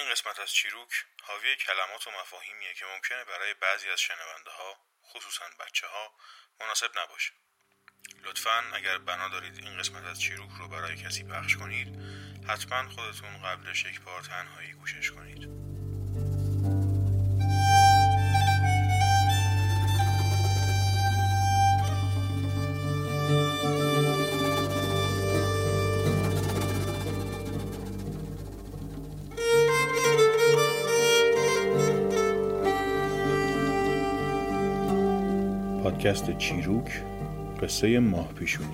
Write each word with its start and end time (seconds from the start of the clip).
این 0.00 0.10
قسمت 0.10 0.38
از 0.38 0.52
چیروک 0.52 0.92
حاوی 1.22 1.56
کلمات 1.56 2.06
و 2.06 2.10
مفاهیمیه 2.10 2.74
که 2.74 2.84
ممکنه 2.84 3.24
برای 3.24 3.54
بعضی 3.54 3.88
از 3.90 4.00
شنونده 4.00 4.50
ها 4.50 4.78
خصوصا 5.10 5.44
بچه 5.60 5.86
ها 5.86 6.14
مناسب 6.60 6.90
نباشه. 6.98 7.32
لطفا 8.22 8.64
اگر 8.74 8.98
بنا 8.98 9.28
دارید 9.28 9.58
این 9.64 9.78
قسمت 9.78 10.04
از 10.04 10.20
چیروک 10.20 10.50
رو 10.58 10.68
برای 10.68 10.96
کسی 10.96 11.24
پخش 11.24 11.56
کنید 11.56 11.88
حتما 12.48 12.88
خودتون 12.88 13.42
قبلش 13.42 13.84
یک 13.84 14.00
بار 14.00 14.22
تنهایی 14.22 14.72
گوشش 14.72 15.10
کنید. 15.10 15.70
پادکست 36.00 36.38
چیروک 36.38 36.90
قصه 37.62 37.98
ماه 37.98 38.32
پیشونی. 38.32 38.68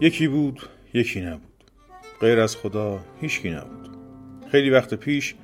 یکی 0.00 0.28
بود 0.28 0.68
یکی 0.94 1.20
نبود. 1.20 1.40
غیر 2.20 2.40
از 2.40 2.56
خدا 2.56 3.00
هیچکی 3.20 3.50
نبود. 3.50 3.88
خیلی 4.52 4.70
وقت 4.70 4.94
پیش 4.94 5.34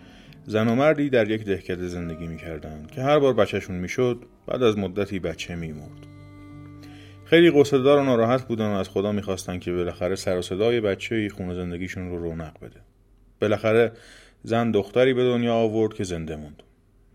زن 0.46 0.68
و 0.68 0.74
مردی 0.74 1.10
در 1.10 1.30
یک 1.30 1.44
دهکده 1.44 1.88
زندگی 1.88 2.26
می‌کردند 2.26 2.90
که 2.90 3.02
هر 3.02 3.18
بار 3.18 3.34
بچهشون 3.34 3.76
می‌شد 3.76 4.24
بعد 4.46 4.62
از 4.62 4.78
مدتی 4.78 5.18
بچه 5.18 5.54
میمرد. 5.54 6.11
خیلی 7.32 7.50
قصدار 7.50 7.98
و 7.98 8.04
ناراحت 8.04 8.48
بودن 8.48 8.66
و 8.66 8.70
از 8.70 8.88
خدا 8.88 9.12
می‌خواستن 9.12 9.58
که 9.58 9.72
بالاخره 9.72 10.14
سر 10.14 10.38
و 10.38 10.42
صدای 10.42 10.80
بچه 10.80 11.14
ای 11.14 11.28
خونه 11.28 11.54
زندگیشون 11.54 12.10
رو 12.10 12.18
رونق 12.18 12.58
بده. 12.62 12.80
بالاخره 13.40 13.92
زن 14.42 14.70
دختری 14.70 15.14
به 15.14 15.24
دنیا 15.24 15.54
آورد 15.54 15.94
که 15.94 16.04
زنده 16.04 16.36
موند. 16.36 16.62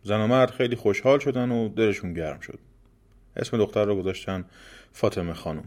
زن 0.04 0.22
و 0.22 0.28
مرد 0.28 0.52
خیلی 0.52 0.76
خوشحال 0.76 1.20
شدن 1.20 1.52
و 1.52 1.70
دلشون 1.70 2.14
گرم 2.14 2.40
شد. 2.40 2.60
اسم 3.36 3.58
دختر 3.58 3.86
رو 3.86 3.96
گذاشتن 3.96 4.46
فاطمه 4.92 5.34
خانم. 5.34 5.64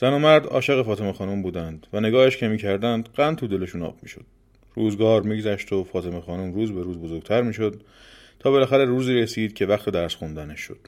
زن 0.00 0.12
و 0.12 0.18
مرد 0.18 0.46
عاشق 0.46 0.82
فاطمه 0.82 1.12
خانم 1.12 1.42
بودند 1.42 1.86
و 1.92 2.00
نگاهش 2.00 2.36
که 2.36 2.48
می‌کردند 2.48 3.08
قند 3.14 3.36
تو 3.36 3.46
دلشون 3.46 3.82
آب 3.82 3.98
می‌شد. 4.02 4.24
روزگار 4.74 5.22
میگذشت 5.22 5.72
و 5.72 5.84
فاطمه 5.84 6.20
خانم 6.20 6.54
روز 6.54 6.72
به 6.72 6.82
روز 6.82 6.98
بزرگتر 6.98 7.42
می‌شد 7.42 7.82
تا 8.38 8.50
بالاخره 8.50 8.84
روزی 8.84 9.14
رسید 9.14 9.54
که 9.54 9.66
وقت 9.66 9.88
درس 9.88 10.14
خوندنش 10.14 10.60
شد. 10.60 10.78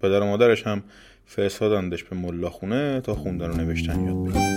پدر 0.00 0.20
و 0.20 0.24
مادرش 0.24 0.66
هم 0.66 0.82
فرستادندش 1.26 2.04
به 2.04 2.16
ملا 2.16 2.50
خونه 2.50 3.00
تا 3.00 3.14
خوندن 3.14 3.50
و 3.50 3.56
نوشتن 3.56 4.04
یاد 4.04 4.16
بگیره 4.16 4.56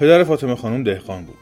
پدر 0.00 0.24
فاطمه 0.24 0.54
خانم 0.54 0.82
دهقان 0.82 1.24
بود. 1.24 1.36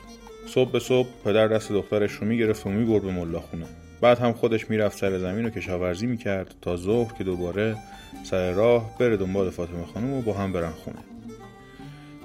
صبح 0.46 0.70
به 0.70 0.78
صبح 0.78 1.08
پدر 1.24 1.48
دست 1.48 1.72
دخترش 1.72 2.12
رو 2.12 2.26
می‌گرفت 2.26 2.66
و 2.66 2.70
می‌برد 2.70 3.02
به 3.02 3.10
ملا 3.10 3.40
خونه 3.40 3.66
بعد 4.00 4.18
هم 4.18 4.32
خودش 4.32 4.70
می‌رفت 4.70 4.98
سر 4.98 5.18
زمین 5.18 5.44
و 5.44 5.50
کشاورزی 5.50 6.06
می‌کرد 6.06 6.54
تا 6.62 6.76
ظهر 6.76 7.12
که 7.18 7.24
دوباره 7.24 7.76
سر 8.24 8.52
راه 8.52 8.98
بره 8.98 9.16
دنبال 9.16 9.50
فاطمه 9.50 9.86
خانم 9.94 10.12
و 10.12 10.22
با 10.22 10.32
هم 10.32 10.52
برن 10.52 10.70
خونه. 10.70 10.98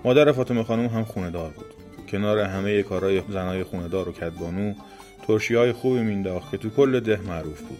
مادر 0.05 0.31
فاطمه 0.31 0.63
خانم 0.63 0.85
هم 0.85 1.03
خونه 1.03 1.31
دار 1.31 1.49
بود. 1.49 1.78
کنار 2.11 2.39
همه 2.39 2.83
کارهای 2.83 3.21
زنای 3.29 3.64
خوندار 3.64 4.09
و 4.09 4.11
کدبانو 4.11 4.73
ترشی 5.27 5.55
های 5.55 5.71
خوبی 5.71 5.99
مینداخت 5.99 6.52
که 6.52 6.58
تو 6.58 6.70
کل 6.70 6.99
ده 6.99 7.20
معروف 7.27 7.61
بود. 7.61 7.80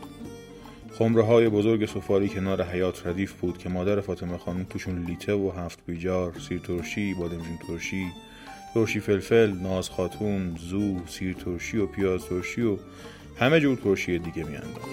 خمره 1.00 1.24
های 1.24 1.50
بزرگ 1.50 1.86
سفاری 1.86 2.30
کنار 2.30 2.64
حیات 2.64 3.08
ردیف 3.08 3.34
بود 3.34 3.58
که 3.58 3.70
مادر 3.70 4.02
فاطمه 4.02 4.38
خانم 4.38 4.64
توشون 4.64 5.06
لیته 5.06 5.34
و 5.34 5.52
هفت 5.58 5.80
بیجار 5.88 6.34
سیر 6.48 6.60
ترشی 6.60 7.14
بادمجون 7.14 7.58
ترشی 7.68 8.06
ترشی 8.74 9.00
فلفل 9.00 9.52
ناز 9.52 9.90
خاتون 9.90 10.58
زو 10.60 11.08
سیر 11.08 11.34
ترشی 11.34 11.78
و 11.78 11.86
پیاز 11.86 12.26
ترشی 12.26 12.62
و 12.62 12.78
همه 13.40 13.60
جور 13.60 13.78
ترشی 13.78 14.20
دیگه 14.20 14.44
میانداخت. 14.44 14.90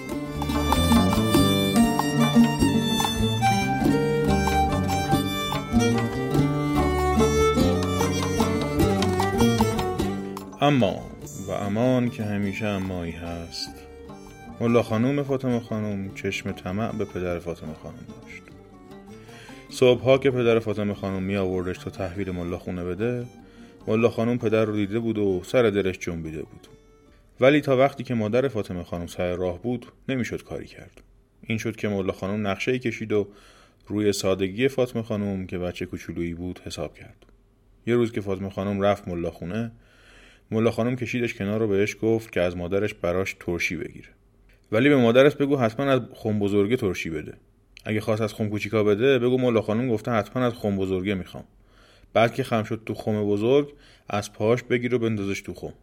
اما 10.61 11.11
و 11.47 11.51
امان 11.51 12.09
که 12.09 12.23
همیشه 12.23 12.65
امایی 12.65 13.11
هست. 13.11 13.75
ملا 14.59 14.83
خانوم 14.83 15.23
فاطمه 15.23 15.59
خانم 15.59 16.13
چشم 16.15 16.51
طمع 16.51 16.91
به 16.91 17.05
پدر 17.05 17.39
فاطمه 17.39 17.73
خانم 17.73 18.05
داشت. 18.07 18.43
صبحها 19.69 20.17
که 20.17 20.31
پدر 20.31 20.59
فاطمه 20.59 20.93
خانم 20.93 21.23
می 21.23 21.35
آوردش 21.35 21.77
تا 21.77 21.89
تحویل 21.89 22.31
ملا 22.31 22.57
خونه 22.57 22.83
بده 22.83 23.25
ملا 23.87 24.09
خانم 24.09 24.37
پدر 24.37 24.65
رو 24.65 24.75
دیده 24.75 24.99
بود 24.99 25.17
و 25.17 25.41
سر 25.45 25.69
دلش 25.69 25.99
جنبیده 25.99 26.41
بود. 26.41 26.67
ولی 27.39 27.61
تا 27.61 27.77
وقتی 27.77 28.03
که 28.03 28.13
مادر 28.13 28.47
فاطمه 28.47 28.83
خانم 28.83 29.07
سر 29.07 29.35
راه 29.35 29.61
بود 29.61 29.85
نمی‌شد 30.09 30.43
کاری 30.43 30.65
کرد. 30.65 31.01
این 31.41 31.57
شد 31.57 31.75
که 31.75 31.87
ملا 31.87 32.13
خانم 32.13 32.47
نقشه 32.47 32.79
کشید 32.79 33.11
و 33.11 33.27
روی 33.87 34.13
سادگی 34.13 34.67
فاطمه 34.67 35.03
خانم 35.03 35.47
که 35.47 35.57
بچه 35.57 35.85
کوچولویی 35.85 36.33
بود 36.33 36.61
حساب 36.65 36.93
کرد. 36.93 37.25
یه 37.87 37.95
روز 37.95 38.11
که 38.11 38.21
فاطمه 38.21 38.49
خانم 38.49 38.81
رفت 38.81 39.07
ملا 39.07 39.31
خونه 39.31 39.71
ملا 40.51 40.71
خانم 40.71 40.95
کشیدش 40.95 41.33
کنار 41.33 41.59
رو 41.59 41.67
بهش 41.67 41.95
گفت 42.01 42.31
که 42.31 42.41
از 42.41 42.57
مادرش 42.57 42.93
براش 42.93 43.35
ترشی 43.39 43.75
بگیره 43.75 44.07
ولی 44.71 44.89
به 44.89 44.95
مادرش 44.95 45.35
بگو 45.35 45.57
حتما 45.57 45.85
از 45.85 46.01
خم 46.13 46.39
بزرگه 46.39 46.77
ترشی 46.77 47.09
بده. 47.09 47.33
اگه 47.85 48.01
خواست 48.01 48.21
از 48.21 48.33
خم 48.33 48.49
کوچیکا 48.49 48.83
بده 48.83 49.19
بگو 49.19 49.37
ملا 49.37 49.61
خانم 49.61 49.89
گفته 49.89 50.11
حتما 50.11 50.45
از 50.45 50.53
خم 50.53 50.77
بزرگه 50.77 51.13
می‌خوام. 51.15 51.43
بعد 52.13 52.33
که 52.33 52.43
خم 52.43 52.63
شد 52.63 52.81
تو 52.85 52.93
خم 52.93 53.23
بزرگ 53.25 53.73
از 54.09 54.33
پاهاش 54.33 54.63
بگیر 54.63 54.95
و 54.95 54.99
بندازش 54.99 55.41
تو 55.41 55.53
خم. 55.53 55.73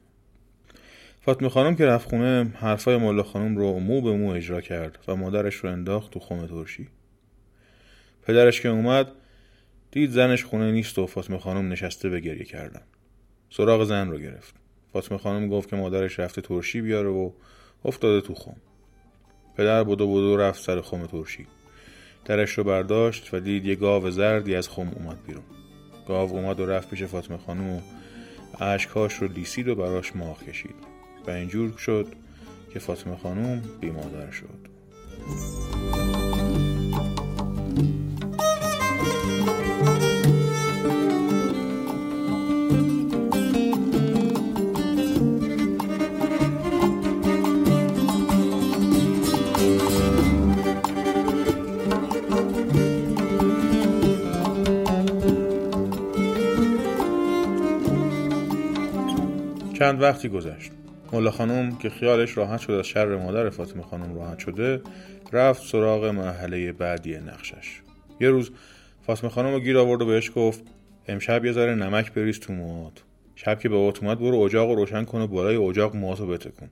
فاطمه 1.20 1.48
خانم 1.48 1.76
که 1.76 1.86
رفت 1.86 2.08
خونه 2.08 2.53
حرفای 2.54 2.97
ملا 2.97 3.22
خانم 3.22 3.56
رو 3.56 3.80
مو 3.80 4.00
به 4.00 4.12
مو 4.12 4.30
اجرا 4.30 4.60
کرد 4.60 4.98
و 5.08 5.16
مادرش 5.16 5.54
رو 5.54 5.70
انداخت 5.70 6.10
تو 6.10 6.20
خم 6.20 6.47
ترشی. 6.47 6.88
پدرش 8.22 8.60
که 8.60 8.69
اومد 8.69 9.12
دید 9.91 10.10
زنش 10.10 10.44
خونه 10.44 10.72
نیست 10.72 10.98
و 10.98 11.06
فاطمه 11.06 11.38
خانم 11.38 11.72
نشسته 11.72 12.08
به 12.08 12.20
گریه 12.20 12.44
کردن. 12.44 12.82
سراغ 13.50 13.84
زن 13.84 14.10
رو 14.10 14.19
گرفت. 14.19 14.55
فاطمه 14.93 15.19
خانم 15.19 15.49
گفت 15.49 15.69
که 15.69 15.77
مادرش 15.77 16.19
رفته 16.19 16.41
ترشی 16.41 16.81
بیاره 16.81 17.09
و 17.09 17.31
افتاده 17.84 18.27
تو 18.27 18.34
خم. 18.34 18.56
پدر 19.56 19.84
بودو 19.84 20.06
بودو 20.06 20.37
رفت 20.37 20.62
سر 20.62 20.81
خم 20.81 21.06
ترشی. 21.06 21.47
درش 22.25 22.50
رو 22.50 22.65
برداشت 22.65 23.34
و 23.34 23.41
دید 23.41 23.65
یه 23.65 23.75
گاو 23.75 24.10
زردی 24.10 24.54
از 24.54 24.69
خم 24.69 24.88
اومد 24.88 25.19
بیرون. 25.27 25.44
گاو 26.09 26.31
اومد 26.31 26.60
و 26.60 26.66
رفت 26.66 26.91
پیش 26.91 27.03
فاطمه 27.03 27.38
خانم 27.38 27.71
و 27.71 27.81
عشقاش 28.60 29.15
رو 29.15 29.28
لیسید 29.28 29.69
و 29.69 29.75
براش 29.75 30.16
ماه 30.16 30.44
کشید. 30.44 30.77
و 31.27 31.31
اینجور 31.31 31.77
شد 31.77 32.06
که 32.72 32.78
فاطمه 32.78 33.16
خانم 33.16 33.62
بیمادر 33.81 34.31
شد. 34.31 34.69
چند 59.84 60.03
وقتی 60.03 60.28
گذشت. 60.28 60.71
مولا 61.13 61.31
خانم 61.31 61.77
که 61.77 61.91
خیالش 61.91 62.36
راحت 62.36 62.60
شد 62.60 62.72
از 62.72 62.86
شر 62.86 63.16
مادر 63.16 63.51
فاطمه 63.51 63.83
خانم 63.83 64.15
راحت 64.15 64.39
شده 64.39 64.81
رفت 65.33 65.63
سراغ 65.63 66.04
مرحله 66.04 66.72
بعدی 66.72 67.16
نقشش. 67.16 67.81
یه 68.21 68.31
روز 68.31 68.51
فاطمه 69.07 69.31
خانم 69.31 69.53
رو 69.53 69.60
گیر 69.60 69.78
آورد 69.78 70.03
و 70.03 70.07
بهش 70.07 70.31
گفت 70.34 70.63
امشب 71.09 71.45
یه 71.45 71.53
ذره 71.53 71.75
نمک 71.75 72.13
بریز 72.13 72.41
تو 72.41 72.53
موهات. 72.53 73.03
شب 73.34 73.60
که 73.60 73.69
بابات 73.69 74.03
اومد 74.03 74.19
برو 74.19 74.39
اجاق 74.39 74.71
رو 74.71 74.75
روشن 74.75 75.04
کن 75.04 75.21
و 75.21 75.27
بالای 75.27 75.57
اجاق 75.57 75.97
موهاتو 75.97 76.27
بتکن 76.27 76.71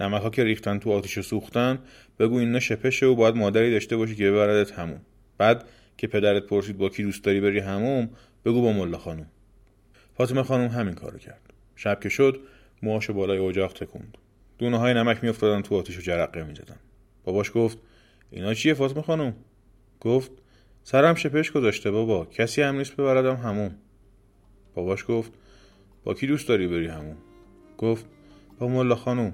نمک 0.00 0.22
ها 0.22 0.30
که 0.30 0.44
ریختن 0.44 0.78
تو 0.78 0.92
آتیش 0.92 1.20
سوختن 1.20 1.78
بگو 2.18 2.36
اینا 2.36 2.60
شپشه 2.60 3.06
و 3.06 3.14
باید 3.14 3.36
مادری 3.36 3.70
داشته 3.70 3.96
باشی 3.96 4.14
که 4.14 4.30
ببردت 4.30 4.72
همون 4.72 5.00
بعد 5.38 5.64
که 5.96 6.06
پدرت 6.06 6.42
پرسید 6.42 6.78
با 6.78 6.88
کی 6.88 7.02
دوست 7.02 7.24
داری 7.24 7.40
بری 7.40 7.58
هموم 7.58 8.10
بگو 8.44 8.62
با 8.62 8.72
ملا 8.72 8.98
خانم. 8.98 9.26
فاطمه 10.14 10.42
خانم 10.42 10.68
همین 10.68 10.94
کارو 10.94 11.18
کرد. 11.18 11.51
شب 11.82 12.00
که 12.00 12.08
شد 12.08 12.40
موهاش 12.82 13.10
بالای 13.10 13.38
اجاق 13.38 13.72
تکوند. 13.72 14.18
دونه 14.58 14.78
های 14.78 14.94
نمک 14.94 15.24
میافتادن 15.24 15.62
تو 15.62 15.76
آتیش 15.76 15.98
و 15.98 16.00
جرقه 16.00 16.44
می‌زدن. 16.44 16.76
باباش 17.24 17.52
گفت 17.54 17.78
اینا 18.30 18.54
چیه 18.54 18.74
فاطمه 18.74 19.02
خانم؟ 19.02 19.34
گفت 20.00 20.30
سرم 20.84 21.14
شپش 21.14 21.50
گذاشته 21.52 21.90
بابا 21.90 22.24
کسی 22.24 22.62
هم 22.62 22.76
نیست 22.76 22.92
ببردم 22.96 23.36
همون 23.36 23.74
باباش 24.74 25.04
گفت 25.08 25.32
با 26.04 26.14
کی 26.14 26.26
دوست 26.26 26.48
داری 26.48 26.66
بری 26.66 26.86
همون 26.86 27.16
گفت 27.78 28.06
با 28.58 28.68
ملا 28.68 28.94
خانوم 28.94 29.32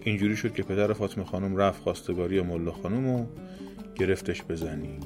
اینجوری 0.00 0.36
شد 0.36 0.54
که 0.54 0.62
پدر 0.62 0.92
فاطمه 0.92 1.24
خانم 1.24 1.56
رفت 1.56 1.82
خواستگاری 1.82 2.40
ملا 2.40 2.72
خانوم 2.72 3.06
و 3.06 3.26
گرفتش 3.94 4.42
بزنی 4.42 4.98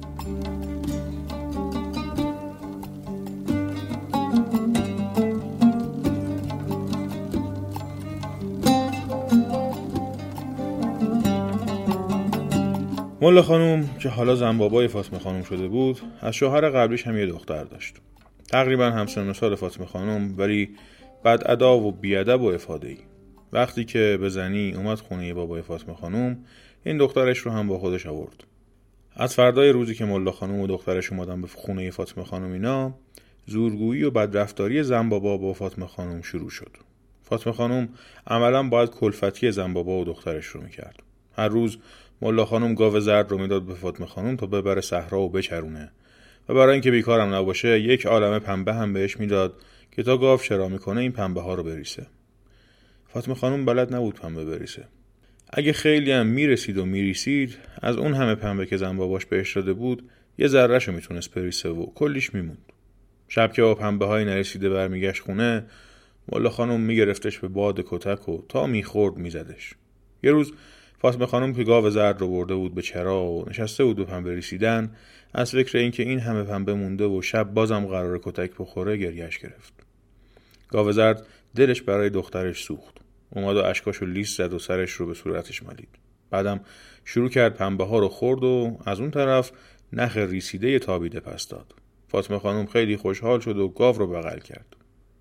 ملا 13.21 13.41
خانوم 13.41 13.89
که 13.99 14.09
حالا 14.09 14.35
زنبابای 14.35 14.87
فاطمه 14.87 15.19
خانم 15.19 15.43
شده 15.43 15.67
بود 15.67 16.01
از 16.21 16.33
شوهر 16.35 16.69
قبلیش 16.69 17.07
هم 17.07 17.17
یه 17.17 17.25
دختر 17.25 17.63
داشت. 17.63 17.95
تقریبا 18.51 18.85
همسن 18.85 19.33
سال 19.33 19.55
فاطمه 19.55 19.85
خانم 19.85 20.35
ولی 20.37 20.69
بد 21.25 21.43
ادا 21.45 21.77
و 21.77 21.91
بیادب 21.91 22.41
و 22.41 22.45
افاده 22.45 22.87
ای 22.87 22.97
وقتی 23.53 23.85
که 23.85 24.17
به 24.21 24.29
زنی 24.29 24.73
اومد 24.73 24.99
خونه 24.99 25.33
بابای 25.33 25.61
فاطمه 25.61 25.95
خانم 25.95 26.37
این 26.83 26.97
دخترش 26.97 27.37
رو 27.37 27.51
هم 27.51 27.67
با 27.67 27.79
خودش 27.79 28.05
آورد. 28.05 28.43
از 29.15 29.35
فردای 29.35 29.69
روزی 29.69 29.95
که 29.95 30.05
ملا 30.05 30.31
خانم 30.31 30.59
و 30.59 30.67
دخترش 30.67 31.11
اومدن 31.11 31.41
به 31.41 31.47
خونه 31.47 31.91
فاطمه 31.91 32.23
خانم 32.23 32.51
اینا 32.51 32.93
زورگویی 33.45 34.03
و 34.03 34.11
بدرفتاری 34.11 34.83
زن 34.83 35.09
بابا 35.09 35.37
با 35.37 35.53
فاطمه 35.53 35.87
خانم 35.87 36.21
شروع 36.21 36.49
شد. 36.49 36.77
فاطمه 37.23 37.53
خانم 37.53 37.89
عملا 38.27 38.69
باید 38.69 38.89
کلفتی 38.89 39.51
زن 39.51 39.73
بابا 39.73 39.99
و 39.99 40.05
دخترش 40.05 40.45
رو 40.45 40.61
می‌کرد. 40.61 41.03
هر 41.37 41.47
روز 41.47 41.77
ملا 42.21 42.45
خانم 42.45 42.73
گاو 42.73 42.99
زرد 42.99 43.31
رو 43.31 43.37
می‌داد 43.37 43.63
به 43.63 43.73
فاطمه 43.73 44.07
خانم 44.07 44.35
تا 44.35 44.45
ببره 44.45 44.81
صحرا 44.81 45.19
و 45.19 45.29
بچرونه. 45.29 45.91
و 46.49 46.53
برای 46.53 46.73
اینکه 46.73 46.91
بیکارم 46.91 47.33
نباشه 47.33 47.79
یک 47.79 48.05
عالمه 48.05 48.39
پنبه 48.39 48.73
هم 48.73 48.93
بهش 48.93 49.19
می‌داد 49.19 49.53
که 49.91 50.03
تا 50.03 50.17
گاو 50.17 50.39
شرا 50.39 50.67
می‌کنه 50.67 51.01
این 51.01 51.11
پنبه 51.11 51.41
ها 51.41 51.53
رو 51.53 51.63
بریسه. 51.63 52.07
فاطمه 53.07 53.35
خانم 53.35 53.65
بلد 53.65 53.95
نبود 53.95 54.15
پنبه 54.15 54.45
بریسه. 54.45 54.87
اگه 55.53 55.73
خیلی 55.73 56.11
هم 56.11 56.27
می‌رسید 56.27 56.77
و 56.77 56.85
میریسید 56.85 57.57
از 57.81 57.97
اون 57.97 58.13
همه 58.13 58.35
پنبه 58.35 58.65
که 58.65 58.77
زن 58.77 58.97
باباش 58.97 59.25
بهش 59.25 59.55
داده 59.55 59.73
بود 59.73 60.09
یه 60.37 60.47
ذرهش 60.47 60.87
رو 60.87 60.93
می‌تونست 60.93 61.33
بریسه 61.33 61.69
و 61.69 61.85
کلیش 61.85 62.33
میموند. 62.33 62.71
شب 63.27 63.53
که 63.53 63.61
با 63.61 63.75
پنبه 63.75 64.05
های 64.05 64.25
نرسیده 64.25 64.69
برمیگشت 64.69 65.21
خونه 65.21 65.65
ملا 66.31 66.49
خانم 66.49 66.79
میگرفتش 66.81 67.39
به 67.39 67.47
باد 67.47 67.83
کتک 67.85 68.29
و 68.29 68.41
تا 68.49 68.67
می‌خورد 68.67 69.17
میزدش. 69.17 69.73
یه 70.23 70.31
روز 70.31 70.53
فاطمه 71.01 71.25
خانم 71.25 71.53
که 71.53 71.63
گاو 71.63 71.89
زرد 71.89 72.21
رو 72.21 72.27
برده 72.27 72.55
بود 72.55 72.75
به 72.75 72.81
چرا 72.81 73.23
و 73.23 73.49
نشسته 73.49 73.83
بود 73.83 73.95
به 73.95 74.03
پنبه 74.03 74.35
ریسیدن 74.35 74.95
از 75.33 75.51
فکر 75.51 75.77
اینکه 75.77 76.03
این 76.03 76.19
همه 76.19 76.43
پنبه 76.43 76.73
مونده 76.73 77.05
و 77.05 77.21
شب 77.21 77.53
بازم 77.53 77.85
قرار 77.85 78.19
کتک 78.23 78.51
بخوره 78.59 78.97
گریش 78.97 79.39
گرفت. 79.39 79.73
گاو 80.69 80.91
زرد 80.91 81.27
دلش 81.55 81.81
برای 81.81 82.09
دخترش 82.09 82.63
سوخت. 82.63 82.97
اومد 83.29 83.57
و 83.57 83.63
اشکاشو 83.63 84.05
لیست 84.05 84.37
زد 84.37 84.53
و 84.53 84.59
سرش 84.59 84.91
رو 84.91 85.07
به 85.07 85.13
صورتش 85.13 85.63
مالید. 85.63 85.89
بعدم 86.29 86.59
شروع 87.05 87.29
کرد 87.29 87.53
پنبه 87.53 87.85
ها 87.85 87.99
رو 87.99 88.09
خورد 88.09 88.43
و 88.43 88.77
از 88.85 88.99
اون 88.99 89.11
طرف 89.11 89.51
نخ 89.93 90.17
ریسیده 90.17 90.79
تابیده 90.79 91.19
پس 91.19 91.47
داد. 91.47 91.75
فاطمه 92.07 92.39
خانم 92.39 92.65
خیلی 92.65 92.97
خوشحال 92.97 93.39
شد 93.39 93.57
و 93.57 93.69
گاو 93.69 93.97
رو 93.97 94.07
بغل 94.07 94.39
کرد. 94.39 94.75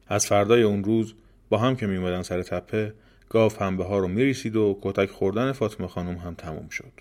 از 0.07 0.27
فردای 0.27 0.63
اون 0.63 0.85
روز 0.85 1.15
با 1.49 1.59
هم 1.59 1.77
که 1.77 1.87
میومدن 1.87 2.23
سر 2.23 2.43
تپه 2.43 2.95
گاو 3.31 3.49
پنبه 3.49 3.85
ها 3.85 3.99
رو 3.99 4.09
میریسید 4.09 4.57
و 4.57 4.79
کتک 4.83 5.11
خوردن 5.11 5.53
فاطمه 5.53 5.89
خانم 5.89 6.17
هم 6.17 6.35
تموم 6.35 6.69
شد. 6.69 6.93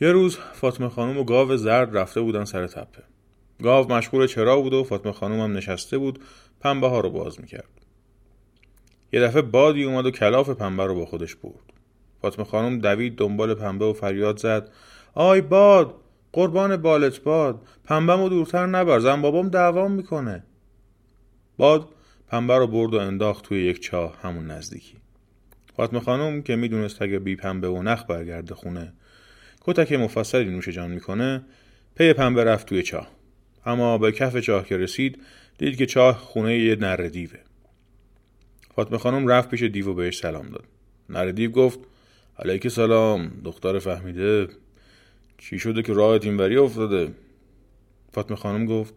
یه 0.00 0.12
روز 0.12 0.36
فاطمه 0.36 0.88
خانم 0.88 1.18
و 1.18 1.24
گاو 1.24 1.56
زرد 1.56 1.96
رفته 1.96 2.20
بودن 2.20 2.44
سر 2.44 2.66
تپه. 2.66 3.02
گاو 3.62 3.92
مشغول 3.92 4.26
چرا 4.26 4.60
بود 4.60 4.72
و 4.72 4.84
فاطمه 4.84 5.12
خانم 5.12 5.40
هم 5.40 5.52
نشسته 5.52 5.98
بود 5.98 6.24
پنبه 6.60 6.88
ها 6.88 7.00
رو 7.00 7.10
باز 7.10 7.40
می‌کرد. 7.40 7.68
یه 9.12 9.20
دفعه 9.20 9.42
بادی 9.42 9.84
اومد 9.84 10.06
و 10.06 10.10
کلاف 10.10 10.50
پنبه 10.50 10.86
رو 10.86 10.94
با 10.94 11.06
خودش 11.06 11.34
برد. 11.34 11.72
فاطمه 12.22 12.44
خانم 12.44 12.78
دوید 12.78 13.16
دنبال 13.16 13.54
پنبه 13.54 13.84
و 13.84 13.92
فریاد 13.92 14.38
زد. 14.38 14.70
آی 15.14 15.40
باد 15.40 15.94
قربان 16.32 16.76
بالت 16.76 17.20
باد 17.20 17.60
پنبهمو 17.84 18.28
دورتر 18.28 18.66
نبر 18.66 18.98
زن 18.98 19.22
بابام 19.22 19.48
دوام 19.48 19.92
می‌کنه. 19.92 20.44
باد 21.56 21.88
پنبه 22.28 22.58
رو 22.58 22.66
برد 22.66 22.94
و 22.94 22.98
انداخت 22.98 23.44
توی 23.44 23.64
یک 23.64 23.82
چاه 23.82 24.18
همون 24.22 24.46
نزدیکی. 24.46 24.94
فاطمه 25.76 26.00
خانم 26.00 26.42
که 26.42 26.56
می‌دونست 26.56 27.02
اگه 27.02 27.18
بی 27.18 27.36
پنبه 27.36 27.68
و 27.68 27.82
نخ 27.82 28.04
برگرده 28.08 28.54
خونه 28.54 28.92
کتک 29.60 29.92
مفصلی 29.92 30.44
نوش 30.44 30.68
جان 30.68 30.90
می‌کنه 30.90 31.44
پی 31.94 32.12
پنبه 32.12 32.44
رفت 32.44 32.66
توی 32.66 32.82
چاه. 32.82 33.10
اما 33.66 33.98
به 33.98 34.12
کف 34.12 34.36
چاه 34.36 34.66
که 34.66 34.76
رسید 34.76 35.18
دید 35.58 35.76
که 35.76 35.86
چاه 35.86 36.18
خونه 36.18 36.58
یه 36.58 36.76
نر 36.76 36.96
دیوه. 36.96 37.38
فاطمه 38.74 38.98
خانم 38.98 39.26
رفت 39.26 39.50
پیش 39.50 39.62
دیو 39.62 39.88
و 39.88 39.94
بهش 39.94 40.18
سلام 40.18 40.48
داد. 40.48 40.64
نر 41.08 41.30
دیو 41.30 41.50
گفت 41.50 41.78
علیک 42.38 42.68
سلام 42.68 43.32
دختر 43.44 43.78
فهمیده. 43.78 44.48
چی 45.38 45.58
شده 45.58 45.82
که 45.82 45.92
راهت 45.92 46.24
اینوری 46.24 46.56
افتاده؟ 46.56 47.14
فاطمه 48.12 48.36
خانم 48.36 48.66
گفت 48.66 48.94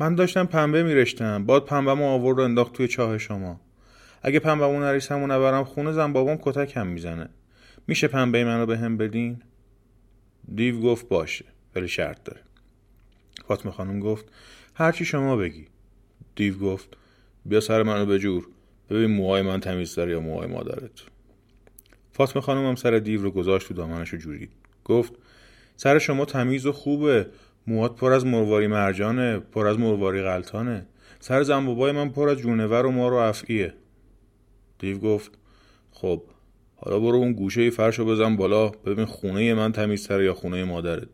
من 0.00 0.14
داشتم 0.14 0.44
پنبه 0.44 0.82
میرشتم. 0.82 1.46
باد 1.46 1.64
پنبه 1.64 1.90
آورد 1.90 2.38
و 2.38 2.42
انداخت 2.42 2.72
توی 2.72 2.88
چاه 2.88 3.18
شما. 3.18 3.60
اگه 4.22 4.38
پنبهمو 4.38 4.80
نریسم 4.80 5.22
و 5.22 5.26
نبرم 5.26 5.64
خونه 5.64 5.92
زن 5.92 6.12
بابام 6.12 6.38
کتک 6.42 6.76
هم 6.76 6.86
می‌زنه. 6.86 7.28
میشه 7.86 8.08
پنبه 8.08 8.44
منو 8.44 8.66
به 8.66 8.78
هم 8.78 8.96
بدین؟ 8.96 9.42
دیو 10.54 10.80
گفت 10.80 11.08
باشه 11.08 11.44
ولی 11.76 11.88
شرط 11.88 12.24
داره. 12.24 12.40
فاطمه 13.48 13.72
خانم 13.72 14.00
گفت 14.00 14.24
هرچی 14.74 15.04
شما 15.04 15.36
بگی. 15.36 15.66
دیو 16.36 16.58
گفت 16.58 16.96
بیا 17.44 17.60
سر 17.60 17.82
منو 17.82 18.06
به 18.06 18.18
جور. 18.18 18.48
ببین 18.90 19.10
موهای 19.10 19.42
من 19.42 19.60
تمیز 19.60 19.94
داره 19.94 20.12
یا 20.12 20.20
موهای 20.20 20.48
مادرت. 20.48 20.90
فاطمه 22.12 22.42
خانم 22.42 22.66
هم 22.66 22.74
سر 22.74 22.98
دیو 22.98 23.22
رو 23.22 23.30
گذاشت 23.30 23.70
و 23.70 23.74
دامنش 23.74 24.08
رو 24.08 24.18
جورید 24.18 24.50
گفت 24.84 25.12
سر 25.76 25.98
شما 25.98 26.24
تمیز 26.24 26.66
و 26.66 26.72
خوبه. 26.72 27.26
موهات 27.66 27.96
پر 27.96 28.12
از 28.12 28.26
مرواری 28.26 28.66
مرجانه 28.66 29.38
پر 29.38 29.66
از 29.66 29.78
مرواری 29.78 30.22
غلطانه. 30.22 30.86
سر 31.20 31.42
زنبوبای 31.42 31.92
من 31.92 32.08
پر 32.08 32.28
از 32.28 32.38
جونور 32.38 32.86
و 32.86 32.90
مار 32.90 33.12
و 33.12 33.16
افعیه 33.16 33.74
دیو 34.78 34.98
گفت 34.98 35.38
خب 35.90 36.22
حالا 36.76 37.00
برو 37.00 37.16
اون 37.16 37.32
گوشه 37.32 37.70
فرش 37.70 37.98
رو 37.98 38.04
بزن 38.04 38.36
بالا 38.36 38.68
ببین 38.68 39.04
خونه 39.04 39.54
من 39.54 39.72
تمیزتره 39.72 40.24
یا 40.24 40.34
خونه 40.34 40.64
مادرت. 40.64 41.08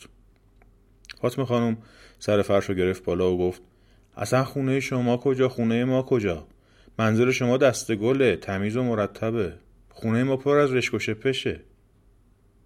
فاطمه 1.21 1.45
خانم 1.45 1.79
سر 2.19 2.43
فرش 2.43 2.65
رو 2.65 2.75
گرفت 2.75 3.05
بالا 3.05 3.33
و 3.33 3.39
گفت 3.39 3.63
اصلا 4.17 4.45
خونه 4.45 4.81
شما 4.81 5.17
کجا؟ 5.17 5.49
خونه 5.49 5.85
ما 5.85 6.03
کجا؟ 6.03 6.47
منظر 6.99 7.31
شما 7.31 7.57
دست 7.57 7.93
گله 7.93 8.37
تمیز 8.37 8.77
و 8.77 8.83
مرتبه. 8.83 9.53
خونه 9.89 10.25
ما 10.25 10.37
پر 10.37 10.57
از 10.57 10.73
رشک 10.73 10.95
و 10.95 10.99
شپشه. 10.99 11.61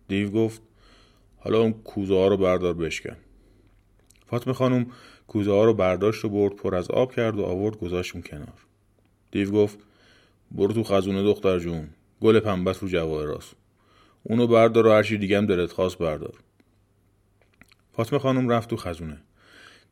دیو 0.09 0.31
گفت 0.31 0.63
حالا 1.37 1.61
اون 1.61 1.73
کوزه 1.73 2.15
ها 2.15 2.29
رو 2.29 2.37
بردار 2.37 2.75
بشکن. 2.75 3.17
فاطمه 4.31 4.55
خانم 4.55 4.87
کوزه 5.29 5.51
ها 5.51 5.65
رو 5.65 5.75
برداشت 5.75 6.25
و 6.25 6.29
برد 6.29 6.53
پر 6.53 6.75
از 6.75 6.91
آب 6.91 7.15
کرد 7.15 7.37
و 7.37 7.43
آورد 7.43 7.79
گذاشت 7.79 8.15
اون 8.15 8.23
کنار. 8.23 8.67
دیو 9.31 9.51
گفت 9.51 9.79
برو 10.51 10.73
تو 10.73 10.83
خزونه 10.83 11.23
دختر 11.23 11.59
جون 11.59 11.89
گل 12.21 12.41
پنبت 12.41 12.79
رو 12.79 13.27
راست. 13.27 13.55
اونو 14.23 14.47
بردار 14.47 14.87
و 14.87 14.91
هرچی 14.91 15.35
هم 15.35 15.47
دلت 15.47 15.73
خواست 15.73 15.99
بردار. 15.99 16.35
فاطمه 17.93 18.19
خانم 18.19 18.49
رفت 18.49 18.71
تو 18.71 18.77
خزونه. 18.77 19.17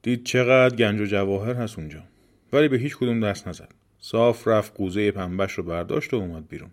دید 0.03 0.25
چقدر 0.25 0.77
گنج 0.77 1.01
و 1.01 1.05
جواهر 1.05 1.55
هست 1.55 1.79
اونجا. 1.79 2.03
ولی 2.53 2.69
به 2.69 2.79
هیچ 2.79 2.97
کدوم 2.97 3.21
دست 3.21 3.49
نزد. 3.49 3.75
صاف 3.99 4.49
رفت 4.49 4.77
قوزه 4.77 5.11
پنبش 5.11 5.53
رو 5.53 5.63
برداشت 5.63 6.15
و 6.15 6.17
اومد 6.17 6.49
بیرون. 6.49 6.71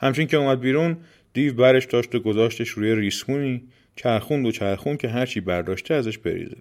همچین 0.00 0.26
که 0.26 0.36
اومد 0.36 0.60
بیرون 0.60 0.96
دیو 1.32 1.54
برش 1.54 1.84
داشت 1.84 2.14
و 2.14 2.20
گذاشتش 2.20 2.68
روی 2.68 2.94
ریسمونی 2.94 3.62
چرخوند 3.96 4.46
و 4.46 4.50
چرخوند 4.52 4.98
که 4.98 5.08
هرچی 5.08 5.40
برداشته 5.40 5.94
ازش 5.94 6.18
بریزه. 6.18 6.56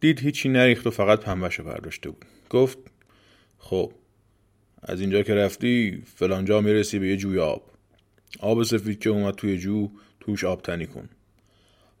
دید 0.00 0.20
هیچی 0.20 0.48
نریخت 0.48 0.86
و 0.86 0.90
فقط 0.90 1.20
پنبش 1.20 1.54
رو 1.54 1.64
برداشته 1.64 2.10
بود. 2.10 2.24
گفت 2.50 2.78
خب 3.58 3.92
از 4.82 5.00
اینجا 5.00 5.22
که 5.22 5.34
رفتی 5.34 6.02
فلانجا 6.16 6.60
می‌رسی 6.60 6.98
به 6.98 7.08
یه 7.08 7.16
جوی 7.16 7.38
آب. 7.38 7.62
آب 8.40 8.62
سفید 8.62 8.98
که 8.98 9.10
اومد 9.10 9.34
توی 9.34 9.58
جو 9.58 9.88
توش 10.20 10.44
آب 10.44 10.62
تنی 10.62 10.86
کن. 10.86 11.08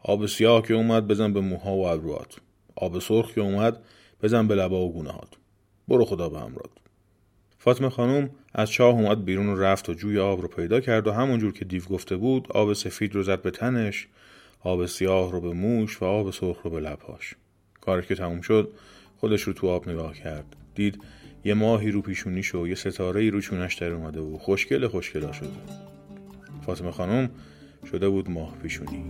آب 0.02 0.26
سیاه 0.26 0.62
که 0.62 0.74
اومد 0.74 1.06
بزن 1.06 1.32
به 1.32 1.40
موها 1.40 1.76
و 1.76 1.86
ابروات 1.86 2.36
آب 2.76 2.98
سرخ 2.98 3.34
که 3.34 3.40
اومد 3.40 3.80
بزن 4.22 4.48
به 4.48 4.54
لبا 4.54 4.86
و 4.86 4.92
گونه 4.92 5.10
هات 5.10 5.28
برو 5.88 6.04
خدا 6.04 6.28
به 6.28 6.38
همراه 6.38 6.70
فاطمه 7.62 7.90
خانم 7.90 8.30
از 8.54 8.70
چاه 8.70 8.94
اومد 8.94 9.24
بیرون 9.24 9.48
و 9.48 9.56
رفت 9.56 9.88
و 9.88 9.94
جوی 9.94 10.18
آب 10.18 10.40
رو 10.40 10.48
پیدا 10.48 10.80
کرد 10.80 11.06
و 11.06 11.12
همونجور 11.12 11.52
که 11.52 11.64
دیو 11.64 11.82
گفته 11.84 12.16
بود 12.16 12.52
آب 12.52 12.72
سفید 12.72 13.14
رو 13.14 13.22
زد 13.22 13.42
به 13.42 13.50
تنش 13.50 14.08
آب 14.60 14.86
سیاه 14.86 15.32
رو 15.32 15.40
به 15.40 15.52
موش 15.52 16.02
و 16.02 16.04
آب 16.04 16.30
سرخ 16.30 16.62
رو 16.62 16.70
به 16.70 16.80
لبهاش. 16.80 17.34
کارش 17.80 18.06
که 18.06 18.14
تموم 18.14 18.40
شد 18.40 18.72
خودش 19.16 19.42
رو 19.42 19.52
تو 19.52 19.68
آب 19.68 19.88
نگاه 19.88 20.14
کرد. 20.14 20.56
دید 20.74 21.02
یه 21.44 21.54
ماهی 21.54 21.90
رو 21.90 22.02
پیشونیش 22.02 22.54
و 22.54 22.68
یه 22.68 22.74
ستاره 22.74 23.20
ای 23.20 23.30
رو 23.30 23.40
چونش 23.40 23.74
در 23.74 23.90
اومده 23.90 24.20
و 24.20 24.38
خوشگل 24.38 24.86
خوشگلا 24.86 25.32
شده. 25.32 25.48
فاطمه 26.66 26.90
خانم 26.90 27.30
شده 27.90 28.08
بود 28.08 28.30
ماه 28.30 28.56
پیشونی. 28.62 29.04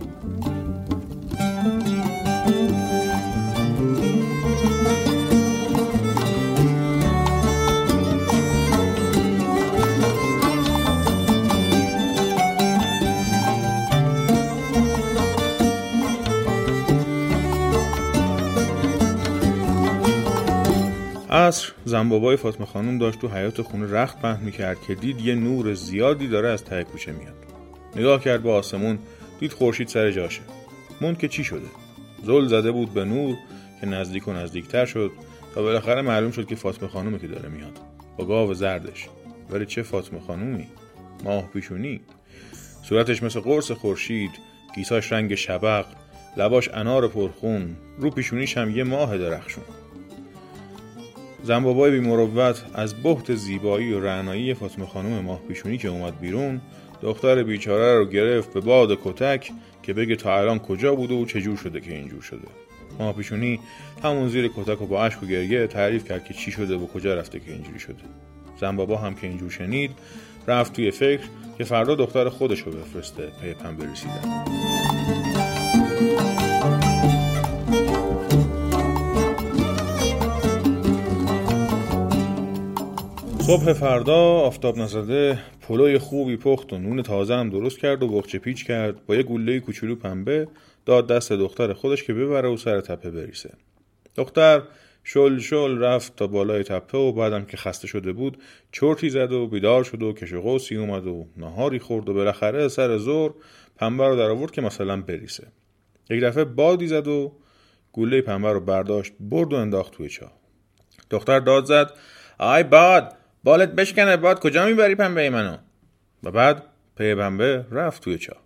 عصر 21.31 21.71
زنبابای 21.85 22.37
فاطمه 22.37 22.65
خانم 22.65 22.97
داشت 22.97 23.19
تو 23.19 23.27
حیات 23.27 23.61
خونه 23.61 23.91
رخت 23.91 24.21
پهن 24.21 24.43
می‌کرد 24.43 24.81
که 24.87 24.95
دید 24.95 25.21
یه 25.21 25.35
نور 25.35 25.73
زیادی 25.73 26.27
داره 26.27 26.49
از 26.49 26.63
ته 26.63 26.83
کوچه 26.83 27.11
میاد. 27.11 27.33
نگاه 27.95 28.21
کرد 28.21 28.43
به 28.43 28.51
آسمون 28.51 28.99
دید 29.39 29.53
خورشید 29.53 29.87
سر 29.87 30.11
جاشه. 30.11 30.41
موند 31.01 31.17
که 31.17 31.27
چی 31.27 31.43
شده؟ 31.43 31.67
زل 32.23 32.47
زده 32.47 32.71
بود 32.71 32.93
به 32.93 33.05
نور 33.05 33.35
که 33.81 33.87
نزدیک 33.87 34.27
و 34.27 34.33
نزدیکتر 34.33 34.85
شد 34.85 35.11
تا 35.55 35.61
بالاخره 35.61 36.01
معلوم 36.01 36.31
شد 36.31 36.47
که 36.47 36.55
فاطمه 36.55 36.89
خانومه 36.89 37.19
که 37.19 37.27
داره 37.27 37.49
میاد. 37.49 37.79
با 38.17 38.25
گاو 38.25 38.53
زردش. 38.53 39.07
ولی 39.49 39.65
چه 39.65 39.83
فاطمه 39.83 40.19
خانومی؟ 40.19 40.67
ماه 41.23 41.47
پیشونی. 41.47 42.01
صورتش 42.83 43.23
مثل 43.23 43.39
قرص 43.39 43.71
خورشید 43.71 44.31
گیساش 44.75 45.11
رنگ 45.11 45.35
شبق 45.35 45.85
لباش 46.37 46.69
انار 46.73 47.07
پرخون. 47.07 47.75
رو 47.97 48.09
پیشونیش 48.09 48.57
هم 48.57 48.77
یه 48.77 48.83
ماه 48.83 49.17
درخشون. 49.17 49.63
زنبابای 51.43 51.91
بیمروت 51.91 52.65
از 52.73 53.03
بحت 53.03 53.35
زیبایی 53.35 53.93
و 53.93 53.99
رعنایی 53.99 54.53
فاطمه 54.53 54.85
خانم 54.85 55.19
ماه 55.19 55.39
پیشونی 55.47 55.77
که 55.77 55.87
اومد 55.87 56.19
بیرون 56.19 56.61
دختر 57.01 57.43
بیچاره 57.43 57.97
رو 57.97 58.05
گرفت 58.05 58.53
به 58.53 58.59
باد 58.59 58.99
کتک 59.03 59.51
که 59.83 59.93
بگه 59.93 60.15
تا 60.15 60.37
الان 60.37 60.59
کجا 60.59 60.95
بوده 60.95 61.13
و 61.13 61.25
چجور 61.25 61.57
شده 61.57 61.81
که 61.81 61.95
اینجور 61.95 62.21
شده. 62.21 62.47
ماه 62.99 63.13
پیشونی 63.13 63.59
همون 64.03 64.29
زیر 64.29 64.51
کتک 64.57 64.81
و 64.81 64.85
با 64.85 65.03
اشک 65.03 65.23
و 65.23 65.25
گریه 65.25 65.67
تعریف 65.67 66.07
کرد 66.07 66.25
که 66.25 66.33
چی 66.33 66.51
شده 66.51 66.75
و 66.75 66.87
کجا 66.87 67.15
رفته 67.15 67.39
که 67.39 67.51
اینجوری 67.51 67.79
شده. 67.79 68.03
زنبابا 68.59 68.97
هم 68.97 69.15
که 69.15 69.27
اینجور 69.27 69.49
شنید 69.49 69.91
رفت 70.47 70.73
توی 70.73 70.91
فکر 70.91 71.23
که 71.57 71.63
فردا 71.63 71.95
دختر 71.95 72.29
خودش 72.29 72.59
رو 72.59 72.71
بفرسته 72.71 73.23
پی 73.41 73.53
پن 73.53 73.75
برسیدن 73.75 74.70
صبح 83.51 83.73
فردا 83.73 84.15
آفتاب 84.15 84.77
نزده 84.77 85.39
پلوی 85.61 85.97
خوبی 85.97 86.37
پخت 86.37 86.73
و 86.73 86.77
نون 86.77 87.01
تازه 87.01 87.35
هم 87.35 87.49
درست 87.49 87.79
کرد 87.79 88.03
و 88.03 88.07
بخچه 88.07 88.39
پیچ 88.39 88.65
کرد. 88.65 89.05
با 89.05 89.15
یه 89.15 89.23
گله 89.23 89.59
کوچولو 89.59 89.95
پنبه 89.95 90.47
داد 90.85 91.07
دست 91.07 91.33
دختر 91.33 91.73
خودش 91.73 92.03
که 92.03 92.13
ببره 92.13 92.49
و 92.49 92.57
سر 92.57 92.81
تپه 92.81 93.11
بریسه 93.11 93.53
دختر 94.15 94.61
شل 95.03 95.39
شل 95.39 95.77
رفت 95.77 96.15
تا 96.15 96.27
بالای 96.27 96.63
تپه 96.63 96.97
و 96.97 97.11
بعدم 97.11 97.45
که 97.45 97.57
خسته 97.57 97.87
شده 97.87 98.13
بود 98.13 98.37
چرتی 98.71 99.09
زد 99.09 99.31
و 99.31 99.47
بیدار 99.47 99.83
شد 99.83 100.03
و 100.03 100.13
کش 100.13 100.33
قوسی 100.33 100.75
اومد 100.75 101.07
و 101.07 101.27
نهاری 101.37 101.79
خورد 101.79 102.09
و 102.09 102.13
بالاخره 102.13 102.67
سر 102.67 102.97
زور 102.97 103.33
پنبه 103.75 104.07
رو 104.07 104.15
در 104.15 104.29
آورد 104.29 104.51
که 104.51 104.61
مثلا 104.61 105.01
بریسه 105.01 105.47
یک 106.09 106.23
دفعه 106.23 106.43
بادی 106.43 106.87
زد 106.87 107.07
و 107.07 107.31
گله 107.93 108.21
پنبه 108.21 108.51
رو 108.51 108.59
برداشت 108.59 109.13
برد 109.19 109.53
و 109.53 109.55
انداخت 109.55 109.93
توی 109.93 110.09
چاه. 110.09 110.31
دختر 111.09 111.39
داد 111.39 111.65
زد 111.65 111.91
آی 112.39 112.63
باد! 112.63 113.20
بالت 113.43 113.69
بشکنه 113.69 114.17
باد 114.17 114.39
کجا 114.39 114.65
می‌بری 114.65 114.95
پنبه 114.95 115.29
منو؟ 115.29 115.57
و 116.23 116.31
بعد 116.31 116.63
پی 116.95 117.15
پنبه 117.15 117.65
رفت 117.71 118.03
توی 118.03 118.17
چاه 118.17 118.41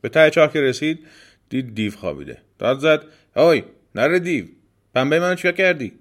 به 0.00 0.08
ته 0.08 0.30
چاه 0.30 0.52
که 0.52 0.60
رسید 0.60 1.06
دید 1.48 1.74
دیو 1.74 1.92
خوابیده. 1.92 2.38
داد 2.58 2.78
زد 2.78 3.04
اوی 3.36 3.62
نره 3.94 4.18
دیو 4.18 4.44
پنبه 4.94 5.20
منو 5.20 5.34
چیکار 5.34 5.52
کردی؟ 5.52 5.92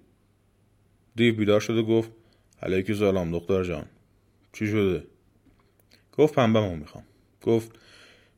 دیو 1.16 1.36
بیدار 1.36 1.60
شد 1.60 1.77
و 1.77 1.84
گفت 1.84 2.12
علیکی 2.63 2.94
سلام 2.94 3.32
دختر 3.32 3.63
جان. 3.63 3.86
چی 4.54 4.68
شده؟ 4.68 5.04
گفت 6.18 6.34
پنبه 6.34 6.60
مو 6.60 6.75
می‌خوام. 6.75 7.04
گفت 7.44 7.72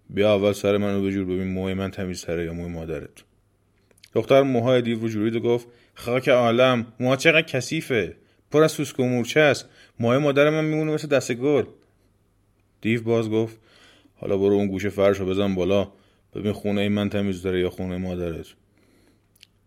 بیا 0.10 0.36
اول 0.36 0.51
سر 0.51 0.78
منو 0.78 1.06
بجور 1.06 1.25
ببین 1.25 1.48
موهای 1.48 1.74
من 1.74 1.92
تمیز 1.92 2.20
سره 2.20 2.46
یا 2.46 2.54
موی 2.54 2.70
مادرت. 2.70 3.24
دختر 4.13 4.42
موهای 4.42 4.82
دیو 4.82 5.00
رو 5.00 5.10
جورید 5.10 5.36
و 5.36 5.39
گفت 5.39 5.68
خاک 5.94 6.30
عالم 6.30 6.86
موها 7.00 7.16
چقدر 7.16 7.42
کثیفه. 7.42 8.16
پر 8.51 8.63
از 8.63 8.72
سوسک 8.72 9.00
و 9.00 9.03
مورچه 9.03 9.39
است. 9.39 9.70
ماه 10.00 10.18
مادر 10.18 10.50
من 10.50 10.65
میمونه 10.65 10.91
مثل 10.94 11.08
دست 11.08 11.32
گل. 11.32 11.63
دیو 12.82 13.03
باز 13.03 13.29
گفت 13.29 13.58
حالا 14.15 14.38
برو 14.38 14.53
اون 14.53 14.68
گوشه 14.68 14.89
فرش 14.89 15.18
رو 15.18 15.25
بزن 15.25 15.56
بالا. 15.56 15.91
ببین 16.36 16.51
خونه 16.51 16.89
من 16.89 17.10
تمیز 17.10 17.41
داره 17.41 17.60
یا 17.60 17.70
خونه 17.70 17.98
مادرت. 17.98 18.46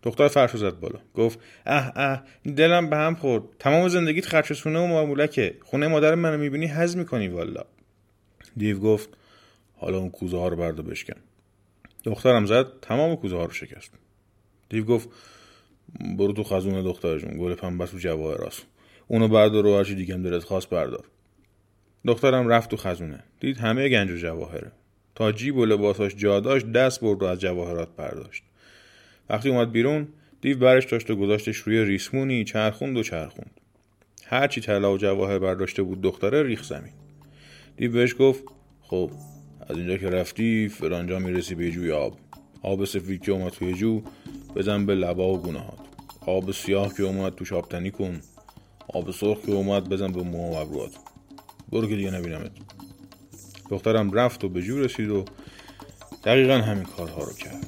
دختر 0.03 0.27
فرش 0.27 0.51
رو 0.51 0.59
زد 0.59 0.79
بالا. 0.79 0.99
گفت 1.13 1.39
اه 1.65 1.91
اه 1.95 2.23
دلم 2.55 2.89
به 2.89 2.97
هم 2.97 3.15
خورد. 3.15 3.43
تمام 3.59 3.87
زندگیت 3.87 4.25
خرچسونه 4.25 4.79
و 4.79 4.87
معمولکه 4.87 5.57
خونه 5.61 5.87
مادر 5.87 6.15
منو 6.15 6.37
می‌بینی 6.37 6.67
حز 6.67 6.97
می‌کنی 6.97 7.27
والا. 7.27 7.63
دیو 8.57 8.79
گفت 8.79 9.09
حالا 9.75 9.97
اون 9.97 10.09
کوزه 10.09 10.37
ها 10.37 10.47
رو 10.47 10.55
بردا 10.55 10.83
بشکن. 10.83 11.17
دخترم 12.03 12.45
زد 12.45 12.65
تمام 12.81 13.15
کوزه 13.15 13.35
ها 13.35 13.45
رو 13.45 13.51
شکست. 13.51 13.91
دیو 14.69 14.85
گفت 14.85 15.09
برو 15.99 16.33
تو 16.33 16.43
خزونه 16.43 16.83
دختر 16.83 17.17
جون 17.17 17.37
گل 17.39 17.53
پنبه 17.53 17.85
و 17.85 17.97
جواهراست 17.97 18.65
اونو 19.07 19.27
بردار 19.27 19.65
و 19.65 19.77
هرچی 19.77 19.95
دیگه 19.95 20.15
دلت 20.15 20.43
خواست 20.43 20.69
بردار. 20.69 21.03
دخترم 22.07 22.47
رفت 22.47 22.69
تو 22.69 22.77
خزونه. 22.77 23.23
دید 23.39 23.57
همه 23.57 23.89
گنج 23.89 24.11
و 24.11 24.17
جواهره. 24.17 24.71
تا 25.15 25.31
جیب 25.31 25.57
و 25.57 25.65
لباساش 25.65 26.15
جا 26.15 26.39
داشت 26.39 26.71
دست 26.71 27.01
برد 27.01 27.23
و 27.23 27.25
از 27.25 27.39
جواهرات 27.39 27.89
برداشت. 27.97 28.43
وقتی 29.29 29.49
اومد 29.49 29.71
بیرون 29.71 30.07
دیو 30.41 30.57
برش 30.57 30.85
داشت 30.85 31.11
و 31.11 31.15
گذاشتش 31.15 31.57
روی 31.57 31.85
ریسمونی 31.85 32.43
چرخوند 32.43 32.97
و 32.97 33.03
چرخوند. 33.03 33.61
هرچی 34.25 34.61
طلا 34.61 34.93
و 34.93 34.97
جواهر 34.97 35.39
برداشته 35.39 35.83
بود 35.83 36.01
دختره 36.01 36.43
ریخ 36.43 36.63
زمین. 36.63 36.93
دیو 37.77 37.91
بهش 37.91 38.15
گفت 38.19 38.43
خب 38.81 39.11
از 39.69 39.77
اینجا 39.77 39.97
که 39.97 40.09
رفتی 40.09 40.69
فرانجا 40.69 41.19
می‌رسی 41.19 41.55
به 41.55 41.71
جوی 41.71 41.91
آب. 41.91 42.17
آب 42.61 42.85
سفید 42.85 43.21
که 43.21 43.31
اومد 43.31 43.51
توی 43.51 43.73
جو 43.73 44.01
بزن 44.55 44.85
به 44.85 44.95
لبا 44.95 45.33
و 45.33 45.37
گونه 45.37 45.63
آب 46.27 46.51
سیاه 46.51 46.93
که 46.93 47.03
اومد 47.03 47.35
توش 47.35 47.53
آبتنی 47.53 47.91
کن. 47.91 48.21
آب 48.87 49.11
سرخ 49.11 49.41
که 49.45 49.51
اومد 49.51 49.89
بزن 49.89 50.11
به 50.11 50.23
مو 50.23 50.53
و 50.53 50.55
ابروات 50.55 50.91
برو 51.71 51.87
که 51.87 51.95
دیگه 51.95 52.11
نبینمت. 52.11 52.51
دخترم 53.69 54.11
رفت 54.11 54.43
و 54.43 54.49
به 54.49 54.61
جور 54.61 54.79
رسید 54.79 55.09
و 55.09 55.25
دقیقا 56.23 56.53
همین 56.53 56.83
کارها 56.83 57.23
رو 57.23 57.33
کرد. 57.33 57.67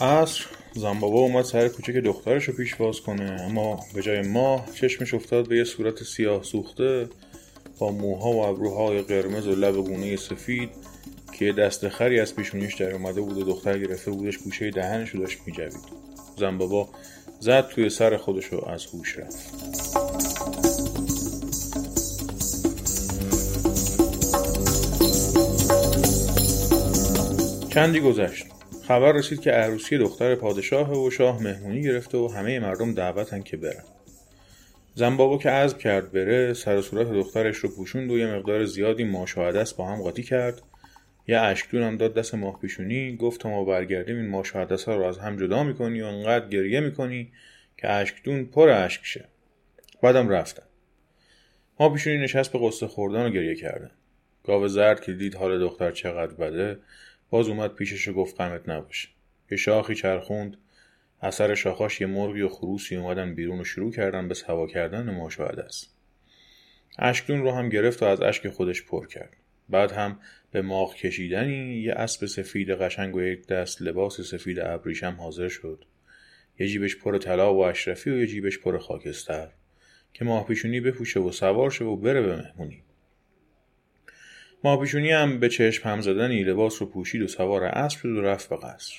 عصر 0.00 0.49
زنبابا 0.74 1.18
اومد 1.18 1.44
سر 1.44 1.68
کوچه 1.68 1.92
که 1.92 2.00
دخترش 2.00 2.44
رو 2.44 2.54
پیش 2.54 2.74
باز 2.74 3.00
کنه. 3.00 3.42
اما 3.42 3.80
به 3.94 4.02
جای 4.02 4.22
ماه 4.22 4.66
چشمش 4.74 5.14
افتاد 5.14 5.48
به 5.48 5.56
یه 5.56 5.64
صورت 5.64 6.02
سیاه 6.02 6.42
سوخته 6.42 7.08
با 7.78 7.90
موها 7.90 8.30
و 8.30 8.44
ابروهای 8.44 9.02
قرمز 9.02 9.46
و 9.46 9.54
لب 9.54 9.74
گونه 9.74 10.16
سفید 10.16 10.70
که 11.38 11.52
دست 11.52 11.88
خری 11.88 12.20
از 12.20 12.36
پیشونیش 12.36 12.74
در 12.74 12.92
اومده 12.92 13.20
بود 13.20 13.38
و 13.38 13.44
دختر 13.44 13.78
گرفته 13.78 14.10
بودش 14.10 14.38
گوشه 14.38 14.70
دهنش 14.70 15.10
رو 15.10 15.20
داشت 15.20 15.38
میجوید. 15.46 16.00
زنبابا 16.36 16.88
زد 17.40 17.68
توی 17.68 17.90
سر 17.90 18.16
خودش 18.16 18.44
رو 18.44 18.68
از 18.68 18.86
هوش 18.86 19.18
رفت. 19.18 19.50
چندی 27.74 28.00
گذشت؟ 28.00 28.46
خبر 28.90 29.12
رسید 29.12 29.40
که 29.40 29.50
عروسی 29.50 29.98
دختر 29.98 30.34
پادشاه 30.34 30.92
و 30.92 31.10
شاه 31.10 31.42
مهمونی 31.42 31.82
گرفته 31.82 32.18
و 32.18 32.28
همه 32.28 32.58
مردم 32.60 32.94
دعوتن 32.94 33.42
که 33.42 33.56
برن. 33.56 33.84
زنبابا 34.94 35.38
که 35.38 35.50
عزم 35.50 35.78
کرد 35.78 36.12
بره 36.12 36.54
سر 36.54 36.76
و 36.76 36.82
صورت 36.82 37.08
دخترش 37.08 37.56
رو 37.56 37.68
پوشوند 37.68 38.10
و 38.10 38.18
یه 38.18 38.26
مقدار 38.26 38.64
زیادی 38.64 39.04
ماشاهده 39.04 39.60
است 39.60 39.76
با 39.76 39.88
هم 39.88 40.02
قاطی 40.02 40.22
کرد. 40.22 40.62
یه 41.28 41.38
اشکدون 41.38 41.82
هم 41.82 41.96
داد 41.96 42.14
دست 42.14 42.34
ماه 42.34 42.60
پیشونی 42.60 43.16
گفت 43.16 43.46
ما 43.46 43.64
برگردیم 43.64 44.16
این 44.16 44.28
ماشاهده 44.28 44.76
ها 44.86 44.96
رو 44.96 45.04
از 45.04 45.18
هم 45.18 45.36
جدا 45.36 45.64
می‌کنی 45.64 46.02
و 46.02 46.06
انقدر 46.06 46.48
گریه 46.48 46.80
می‌کنی 46.80 47.32
که 47.76 47.90
اشکدون 47.90 48.44
پر 48.44 48.68
اشک 48.68 49.00
شه. 49.04 49.24
بعدم 50.02 50.28
رفتن. 50.28 50.62
ماه 51.80 51.92
پیشونی 51.92 52.18
نشست 52.18 52.52
به 52.52 52.58
قصه 52.62 52.86
خوردن 52.86 53.26
و 53.26 53.30
گریه 53.30 53.54
کردن. 53.54 53.90
گاو 54.44 54.68
زرد 54.68 55.00
که 55.00 55.12
دید 55.12 55.34
حال 55.34 55.60
دختر 55.60 55.90
چقدر 55.90 56.34
بده 56.34 56.78
باز 57.30 57.48
اومد 57.48 57.74
پیشش 57.74 58.08
و 58.08 58.12
گفت 58.12 58.40
غمت 58.40 58.68
نباشه 58.68 59.08
یه 59.50 59.56
شاخی 59.56 59.94
چرخوند 59.94 60.56
اثر 61.22 61.54
شاخاش 61.54 62.00
یه 62.00 62.06
مرغی 62.06 62.42
و 62.42 62.48
خروسی 62.48 62.96
اومدن 62.96 63.34
بیرون 63.34 63.60
و 63.60 63.64
شروع 63.64 63.92
کردن 63.92 64.28
به 64.28 64.34
سوا 64.34 64.66
کردن 64.66 65.14
ماشاهده 65.14 65.62
است 65.62 65.94
اشکدون 66.98 67.42
رو 67.42 67.50
هم 67.50 67.68
گرفت 67.68 68.02
و 68.02 68.06
از 68.06 68.22
اشک 68.22 68.48
خودش 68.48 68.82
پر 68.82 69.06
کرد. 69.06 69.36
بعد 69.68 69.92
هم 69.92 70.20
به 70.52 70.62
ماغ 70.62 70.94
کشیدنی 70.94 71.80
یه 71.80 71.92
اسب 71.92 72.26
سفید 72.26 72.70
قشنگ 72.70 73.14
و 73.14 73.22
یک 73.22 73.46
دست 73.46 73.82
لباس 73.82 74.20
سفید 74.20 74.60
ابریشم 74.60 75.16
حاضر 75.18 75.48
شد. 75.48 75.84
یه 76.58 76.68
جیبش 76.68 76.96
پر 76.96 77.18
طلا 77.18 77.54
و 77.54 77.64
اشرفی 77.64 78.10
و 78.10 78.18
یه 78.18 78.26
جیبش 78.26 78.58
پر 78.58 78.78
خاکستر. 78.78 79.48
که 80.12 80.24
ماه 80.24 80.46
پیشونی 80.46 80.80
بپوشه 80.80 81.20
و 81.20 81.32
سوار 81.32 81.70
شه 81.70 81.84
و 81.84 81.96
بره 81.96 82.22
به 82.22 82.36
مهمونی. 82.36 82.82
ماه 84.64 84.80
پیشونی 84.80 85.10
هم 85.10 85.40
به 85.40 85.48
چشم 85.48 85.88
هم 85.88 86.00
زدنی 86.00 86.44
لباس 86.44 86.82
رو 86.82 86.88
پوشید 86.88 87.22
و 87.22 87.26
سوار 87.26 87.64
اسب 87.64 87.98
شد 87.98 88.08
و 88.08 88.20
رفت 88.20 88.48
به 88.48 88.56
قصر. 88.56 88.94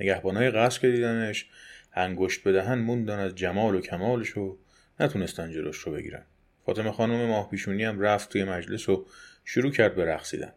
نگهبانای 0.00 0.50
قصر 0.50 0.80
که 0.80 0.90
دیدنش 0.90 1.46
انگشت 1.94 2.48
بدهن 2.48 2.78
موندن 2.78 3.18
از 3.18 3.34
جمال 3.34 3.74
و 3.74 3.80
کمالش 3.80 4.36
و 4.36 4.58
نتونستن 5.00 5.52
جلوش 5.52 5.76
رو 5.76 5.92
بگیرن. 5.92 6.22
فاطمه 6.66 6.92
خانم 6.92 7.26
ماه 7.26 7.50
پیشونی 7.50 7.84
هم 7.84 8.00
رفت 8.00 8.32
توی 8.32 8.44
مجلس 8.44 8.88
و 8.88 9.06
شروع 9.44 9.72
کرد 9.72 9.94
به 9.94 10.04
رقصیدن. 10.04 10.52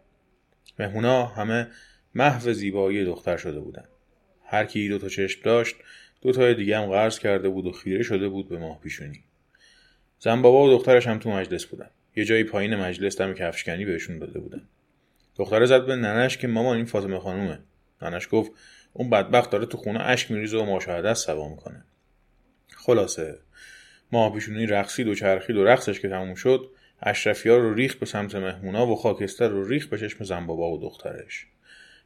مهمونا 0.79 1.25
همه 1.25 1.67
محو 2.15 2.53
زیبایی 2.53 3.05
دختر 3.05 3.37
شده 3.37 3.59
بودن. 3.59 3.85
هر 4.45 4.65
کی 4.65 4.89
دو 4.89 4.97
تا 4.97 5.09
چشم 5.09 5.41
داشت 5.43 5.75
دو 6.21 6.31
تای 6.31 6.53
دیگه 6.53 6.77
هم 6.77 6.85
قرض 6.85 7.19
کرده 7.19 7.49
بود 7.49 7.65
و 7.65 7.71
خیره 7.71 8.03
شده 8.03 8.29
بود 8.29 8.49
به 8.49 8.57
ماه 8.57 8.79
پیشونی 8.79 9.23
زن 10.19 10.41
بابا 10.41 10.63
و 10.63 10.69
دخترش 10.69 11.07
هم 11.07 11.19
تو 11.19 11.29
مجلس 11.31 11.65
بودن. 11.65 11.89
یه 12.15 12.25
جایی 12.25 12.43
پایین 12.43 12.75
مجلس 12.75 13.17
دم 13.17 13.33
کفشکنی 13.33 13.85
بهشون 13.85 14.19
داده 14.19 14.39
بودن. 14.39 14.67
دختره 15.35 15.65
زد 15.65 15.85
به 15.85 15.95
ننش 15.95 16.37
که 16.37 16.47
مامان 16.47 16.77
این 16.77 16.85
فاطمه 16.85 17.19
خانومه. 17.19 17.59
ننش 18.01 18.27
گفت 18.31 18.51
اون 18.93 19.09
بدبخت 19.09 19.51
داره 19.51 19.65
تو 19.65 19.77
خونه 19.77 20.03
اشک 20.03 20.31
میریزه 20.31 20.57
و 20.57 20.75
مشاهده 20.75 21.13
سوا 21.13 21.49
می‌کنه. 21.49 21.85
خلاصه 22.75 23.39
ماه 24.11 24.33
پیشونی 24.33 24.65
رقصید 24.65 25.07
و 25.07 25.15
چرخید 25.15 25.55
و 25.55 25.63
رقصش 25.63 25.99
که 25.99 26.09
تموم 26.09 26.35
شد 26.35 26.69
اشرفیار 27.01 27.59
رو 27.59 27.73
ریخ 27.73 27.95
به 27.95 28.05
سمت 28.05 28.35
مهمونا 28.35 28.87
و 28.87 28.95
خاکستر 28.95 29.47
رو 29.47 29.67
ریخ 29.67 29.87
به 29.87 29.97
چشم 29.97 30.23
زن 30.23 30.45
بابا 30.45 30.71
و 30.71 30.81
دخترش. 30.81 31.47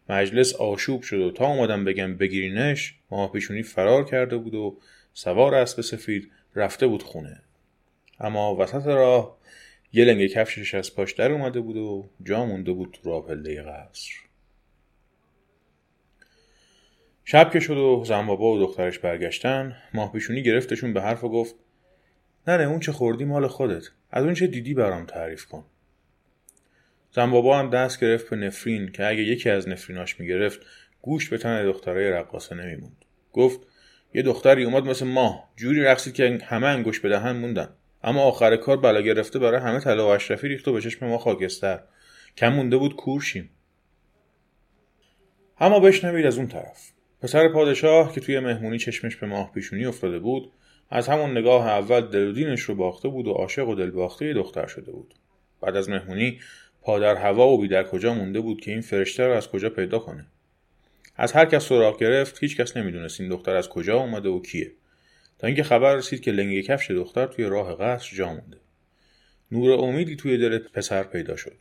مجلس 0.10 0.56
آشوب 0.56 1.02
شد 1.02 1.20
و 1.20 1.32
تا 1.32 1.48
اومدم 1.48 1.86
بگم 1.86 2.18
بگیرینش 2.18 2.96
ماه 3.12 3.32
پیشونی 3.32 3.64
فرار 3.64 4.06
کرده 4.06 4.38
بود 4.38 4.56
و 4.56 4.78
سوار 5.14 5.56
اسب 5.56 5.82
سفید 5.82 6.32
رفته 6.56 6.88
بود 6.88 7.04
خونه. 7.04 7.42
اما 8.20 8.56
وسط 8.56 8.88
راه 8.88 9.37
یه 9.94 10.06
لنگ 10.06 10.27
کفشش 10.27 10.75
از 10.75 10.96
پاش 10.96 11.13
در 11.13 11.32
اومده 11.32 11.60
بود 11.60 11.77
و 11.77 12.10
جا 12.24 12.46
مونده 12.46 12.72
بود 12.72 12.98
تو 13.03 13.10
راه 13.10 13.27
پله 13.27 13.62
قصر. 13.62 14.12
شب 17.25 17.51
که 17.51 17.60
شد 17.60 17.77
و 17.77 18.03
زن 18.06 18.25
بابا 18.25 18.51
و 18.51 18.60
دخترش 18.60 19.00
برگشتن 19.00 19.75
ماه 19.94 20.12
پیشونی 20.13 20.44
گرفتشون 20.44 20.94
به 20.94 21.01
حرف 21.01 21.24
و 21.24 21.29
گفت 21.29 21.56
نه 22.48 22.58
نه 22.58 22.63
اون 22.63 22.79
چه 22.79 22.91
خوردی 22.91 23.25
مال 23.25 23.48
خودت. 23.48 23.84
از 24.12 24.24
اون 24.24 24.34
چه 24.34 24.48
دیدی 24.48 24.74
برام 24.74 25.06
تعریف 25.06 25.46
کن. 25.46 25.65
زن 27.12 27.32
بابا 27.32 27.60
هم 27.60 27.70
دست 27.70 28.01
گرفت 28.01 28.29
به 28.29 28.36
نفرین 28.36 28.91
که 28.91 29.06
اگه 29.06 29.22
یکی 29.22 29.50
از 29.50 29.70
نفریناش 29.70 30.20
می‌گرفت 30.20 30.60
گوشت 31.01 31.29
به 31.29 31.38
تن 31.38 31.65
دخترای 31.65 32.12
رقاصه 32.12 32.56
نمیموند. 32.56 33.06
گفت 33.34 33.60
یه 34.13 34.22
دختری 34.22 34.63
اومد 34.63 34.84
مثل 34.84 35.06
ماه. 35.06 35.50
جوری 35.56 35.84
رقصید 35.84 36.13
که 36.13 36.39
همه 36.44 36.67
انگوش 36.67 37.00
به 37.00 37.10
دهن 37.10 37.32
موندن. 37.32 37.70
اما 38.04 38.22
آخر 38.22 38.56
کار 38.56 38.77
بلا 38.77 39.01
گرفته 39.01 39.39
برای 39.39 39.60
همه 39.60 39.80
طلا 39.80 40.08
و 40.08 40.10
اشرفی 40.10 40.48
ریخت 40.48 40.68
و 40.68 40.74
به 40.74 40.82
چشم 40.82 41.08
ما 41.08 41.18
خاکستر. 41.18 41.80
کم 42.38 42.54
مونده 42.54 42.77
بود 42.77 42.96
کورشیم. 42.96 43.50
اما 45.60 45.80
بشنوید 45.80 46.25
از 46.25 46.38
اون 46.38 46.48
طرف. 46.48 46.92
پسر 47.22 47.48
پادشاه 47.48 48.13
که 48.13 48.22
توی 48.22 48.39
مهمونی 48.39 48.77
چشمش 48.77 49.16
به 49.16 49.27
ماه 49.27 49.51
پیشونی 49.54 49.86
افتاده 49.86 50.20
بود 50.20 50.51
از 50.89 51.08
همون 51.08 51.38
نگاه 51.38 51.68
اول 51.68 52.01
دل 52.01 52.27
و 52.27 52.32
دینش 52.32 52.62
رو 52.62 52.75
باخته 52.75 53.08
بود 53.08 53.27
و 53.27 53.32
عاشق 53.32 53.68
و 53.68 53.75
دل 53.75 53.92
باخته 53.92 54.34
دختر 54.34 54.68
شده 54.68 54.92
بود. 54.92 55.13
بعد 55.62 55.75
از 55.75 55.89
مهمونی 55.89 56.39
پادر 56.82 57.16
هوا 57.16 57.48
و 57.48 57.62
بیدر 57.62 57.84
کجا 57.84 58.13
مونده 58.13 58.39
بود 58.39 58.62
که 58.62 58.72
این 58.72 58.82
فرشته 58.82 59.27
رو 59.27 59.34
از 59.34 59.48
کجا 59.48 59.70
پیدا 59.70 60.00
کنه؟ 60.00 60.25
از 61.16 61.32
هر 61.32 61.46
کس 61.46 61.66
سراغ 61.66 62.00
گرفت 62.00 62.44
هیچ 62.44 62.58
کس 62.58 62.77
نمی‌دونست 62.77 63.22
این 63.22 63.29
دختر 63.29 63.55
از 63.55 63.70
کجا 63.70 63.98
اومده 63.98 64.29
و 64.29 64.42
کیه. 64.42 64.72
تا 65.40 65.48
اینکه 65.48 65.64
خبر 65.64 65.96
رسید 65.96 66.22
که 66.22 66.32
لنگ 66.32 66.62
کفش 66.62 66.92
دختر 66.92 67.28
توی 67.28 67.46
راه 67.46 67.78
قصر 67.78 68.16
جا 68.16 68.28
مونده. 68.28 68.58
نور 69.52 69.72
امیدی 69.72 70.16
توی 70.16 70.38
دل 70.38 70.58
پسر 70.58 71.04
پیدا 71.04 71.36
شد. 71.36 71.58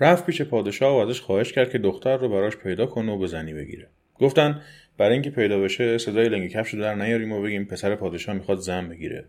رفت 0.00 0.26
پیش 0.26 0.42
پادشاه 0.42 0.96
و 0.96 1.08
ازش 1.08 1.20
خواهش 1.20 1.52
کرد 1.52 1.70
که 1.70 1.78
دختر 1.78 2.16
رو 2.16 2.28
براش 2.28 2.56
پیدا 2.56 2.86
کنه 2.86 3.12
و 3.12 3.18
به 3.18 3.26
زنی 3.26 3.54
بگیره. 3.54 3.88
گفتن 4.14 4.62
برای 4.98 5.12
اینکه 5.12 5.30
پیدا 5.30 5.60
بشه 5.60 5.98
صدای 5.98 6.28
لنگ 6.28 6.50
کفش 6.50 6.74
رو 6.74 6.80
در 6.80 6.94
نیاریم 6.94 7.32
و 7.32 7.42
بگیم 7.42 7.64
پسر 7.64 7.94
پادشاه 7.94 8.34
می‌خواد 8.34 8.58
زن 8.58 8.88
بگیره. 8.88 9.24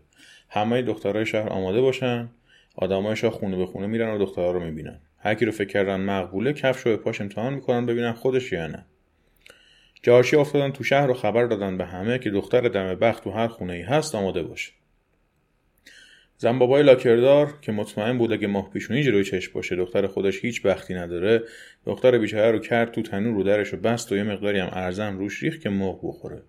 همه 0.48 0.82
دخترای 0.82 1.26
شهر 1.26 1.48
آماده 1.48 1.80
باشن 1.80 2.30
آدمای 2.76 3.16
خونه 3.16 3.56
به 3.56 3.66
خونه 3.66 3.86
میرن 3.86 4.14
و 4.14 4.18
دخترها 4.18 4.52
رو 4.52 4.60
می‌بینن. 4.64 5.00
هر 5.18 5.34
کی 5.34 5.44
رو 5.44 5.52
فکر 5.52 5.68
کردن 5.68 6.00
مقبوله 6.00 6.52
کفش 6.52 6.80
رو 6.80 6.90
به 6.90 6.96
پاش 6.96 7.20
امتحان 7.20 7.54
می‌کنن 7.54 7.86
ببینن 7.86 8.12
خودش 8.12 8.52
یا 8.52 8.66
نه. 8.66 8.86
جارچی 10.04 10.36
افتادن 10.36 10.72
تو 10.72 10.84
شهر 10.84 11.06
رو 11.06 11.14
خبر 11.14 11.46
دادن 11.46 11.78
به 11.78 11.84
همه 11.84 12.18
که 12.18 12.30
دختر 12.30 12.60
دم 12.60 12.94
بخت 12.94 13.24
تو 13.24 13.30
هر 13.30 13.48
خونه 13.48 13.72
ای 13.72 13.82
هست 13.82 14.14
آماده 14.14 14.42
باشه. 14.42 14.72
زن 16.36 16.58
بابای 16.58 16.82
لاکردار 16.82 17.54
که 17.62 17.72
مطمئن 17.72 18.18
بود 18.18 18.32
اگه 18.32 18.46
ماه 18.46 18.70
پیشونی 18.70 19.02
جلوی 19.02 19.24
چشم 19.24 19.52
باشه 19.52 19.76
دختر 19.76 20.06
خودش 20.06 20.44
هیچ 20.44 20.62
بختی 20.62 20.94
نداره 20.94 21.42
دختر 21.86 22.18
بیچاره 22.18 22.50
رو 22.50 22.58
کرد 22.58 22.92
تو 22.92 23.02
تنور 23.02 23.34
رو 23.34 23.42
درش 23.42 23.68
رو 23.68 23.78
بست 23.78 24.12
و 24.12 24.16
یه 24.16 24.22
مقداری 24.22 24.58
هم 24.58 24.68
ارزن 24.72 25.18
روش 25.18 25.42
ریخ 25.42 25.58
که 25.58 25.68
مرغ 25.68 26.00
بخوره. 26.02 26.42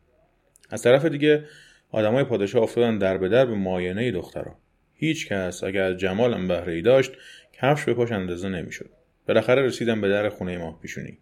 از 0.69 0.81
طرف 0.81 1.05
دیگه 1.05 1.45
آدمای 1.91 2.23
پادشاه 2.23 2.63
افتادن 2.63 2.97
در 2.97 3.17
به 3.17 3.29
در 3.29 3.45
به 3.45 3.55
معاینه 3.55 4.11
دخترها. 4.11 4.59
هیچ 4.93 5.27
کس 5.27 5.63
اگر 5.63 5.81
از 5.81 5.97
جمالم 5.97 6.47
بهره 6.47 6.73
ای 6.73 6.81
داشت 6.81 7.11
کفش 7.53 7.83
به 7.83 7.93
پاش 7.93 8.11
اندازه 8.11 8.49
نمی‌شد. 8.49 8.89
بالاخره 9.27 9.61
رسیدن 9.61 10.01
به 10.01 10.09
در 10.09 10.29
خونه 10.29 10.57
ماه 10.57 10.79
پیشونی. 10.81 11.17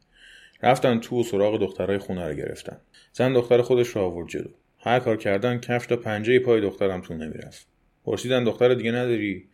رفتن 0.64 1.00
تو 1.00 1.20
و 1.20 1.24
سراغ 1.24 1.60
دخترای 1.60 1.98
خونه 1.98 2.28
رو 2.28 2.34
گرفتن. 2.34 2.78
زن 3.14 3.34
دختر 3.34 3.62
خودش 3.62 3.88
رو 3.88 4.02
آورد 4.02 4.30
جلو. 4.30 4.50
هر 4.80 5.00
کار 5.00 5.18
کردن 5.18 5.60
کفش 5.60 5.88
تا 5.88 5.96
پنجه 5.96 6.40
پای 6.40 6.62
دخترم 6.62 7.02
تو 7.02 7.14
نمی‌رفت. 7.14 7.68
پرسیدن 8.06 8.44
دختر 8.44 8.74
دیگه 8.74 8.92
نداری؟ 8.92 9.48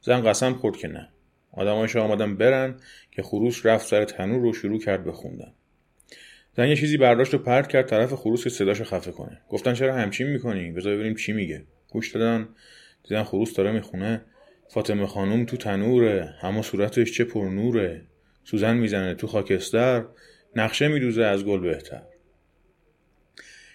زن 0.00 0.20
قسم 0.20 0.52
خورد 0.52 0.76
که 0.76 0.88
نه. 0.88 1.08
آدمایش 1.52 1.96
آمدن 1.96 2.36
برن 2.36 2.74
که 3.10 3.22
خروس 3.22 3.66
رفت 3.66 3.86
سر 3.86 4.04
تنور 4.04 4.40
رو 4.40 4.52
شروع 4.52 4.80
کرد 4.80 5.04
بخوندن 5.04 5.52
زن 6.56 6.68
یه 6.68 6.76
چیزی 6.76 6.96
برداشت 6.96 7.34
و 7.34 7.38
پرت 7.38 7.68
کرد 7.68 7.86
طرف 7.86 8.12
خروس 8.12 8.44
که 8.44 8.50
صداشو 8.50 8.84
خفه 8.84 9.12
کنه. 9.12 9.40
گفتن 9.48 9.74
چرا 9.74 9.94
همچین 9.94 10.26
می‌کنی؟ 10.26 10.72
بذار 10.72 10.94
ببینیم 10.94 11.14
چی 11.14 11.32
میگه. 11.32 11.64
گوش 11.88 12.12
دادن. 12.12 12.48
دیدن 13.08 13.22
خروس 13.22 13.54
داره 13.54 13.72
می‌خونه. 13.72 14.22
فاطمه 14.68 15.06
خانوم 15.06 15.44
تو 15.44 15.56
تنوره. 15.56 16.34
اما 16.42 16.62
صورتش 16.62 17.12
چه 17.12 17.24
پرنوره. 17.24 18.02
سوزن 18.44 18.76
می‌زنه 18.76 19.14
تو 19.14 19.26
خاکستر. 19.26 20.04
نقشه 20.56 20.88
میدوزه 20.88 21.24
از 21.24 21.44
گل 21.44 21.60
بهتر. 21.60 22.02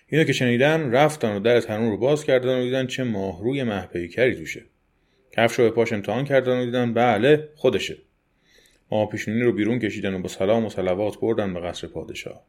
اینا 0.07 0.23
که 0.23 0.33
شنیدن 0.33 0.91
رفتن 0.91 1.35
و 1.35 1.39
در 1.39 1.61
تنور 1.61 1.89
رو 1.89 1.97
باز 1.97 2.23
کردن 2.23 2.59
و 2.59 2.63
دیدن 2.63 2.87
چه 2.87 3.03
ماهروی 3.03 3.63
محپیکری 3.63 4.35
توشه. 4.35 4.65
کفش 5.31 5.59
رو 5.59 5.63
به 5.63 5.71
پاش 5.71 5.93
امتحان 5.93 6.25
کردن 6.25 6.61
و 6.61 6.65
دیدن 6.65 6.93
بله 6.93 7.49
خودشه. 7.55 7.97
ماه 8.91 9.09
پیشونی 9.09 9.41
رو 9.41 9.51
بیرون 9.51 9.79
کشیدن 9.79 10.13
و 10.13 10.19
با 10.19 10.27
سلام 10.27 10.65
و 10.65 10.69
سلوات 10.69 11.19
بردن 11.19 11.53
به 11.53 11.59
قصر 11.59 11.87
پادشاه. 11.87 12.45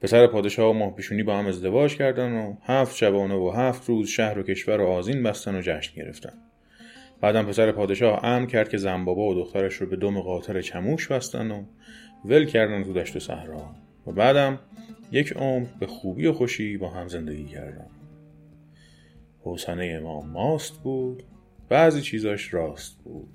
پسر 0.00 0.26
پادشاه 0.26 0.70
و 0.70 0.72
ماه 0.72 0.94
پیشونی 0.94 1.22
با 1.22 1.38
هم 1.38 1.46
ازدواج 1.46 1.96
کردن 1.96 2.32
و 2.32 2.56
هفت 2.62 2.96
شبانه 2.96 3.34
و 3.34 3.50
هفت 3.50 3.88
روز 3.88 4.08
شهر 4.08 4.38
و 4.38 4.42
کشور 4.42 4.80
و 4.80 4.86
آزین 4.86 5.22
بستن 5.22 5.54
و 5.54 5.60
جشن 5.60 5.94
گرفتن. 5.96 6.32
بعدم 7.20 7.46
پسر 7.46 7.72
پادشاه 7.72 8.24
امر 8.24 8.46
کرد 8.46 8.68
که 8.68 8.76
زنبابا 8.76 9.22
و 9.22 9.34
دخترش 9.34 9.74
رو 9.74 9.86
به 9.86 9.96
دم 9.96 10.20
قاطر 10.20 10.60
چموش 10.60 11.08
بستن 11.08 11.50
و 11.50 11.64
ول 12.24 12.44
کردن 12.44 12.84
تو 12.84 12.92
دشت 12.92 13.16
و 13.16 13.20
صحرا 13.20 13.74
و 14.06 14.12
بعدم 14.12 14.58
یک 15.12 15.32
عمر 15.32 15.66
به 15.80 15.86
خوبی 15.86 16.26
و 16.26 16.32
خوشی 16.32 16.76
با 16.76 16.90
هم 16.90 17.08
زندگی 17.08 17.44
کردن 17.44 17.86
حسنه 19.44 19.98
ما 19.98 20.20
ماست 20.20 20.82
بود 20.82 21.22
بعضی 21.68 22.02
چیزاش 22.02 22.54
راست 22.54 22.98
بود. 23.04 23.28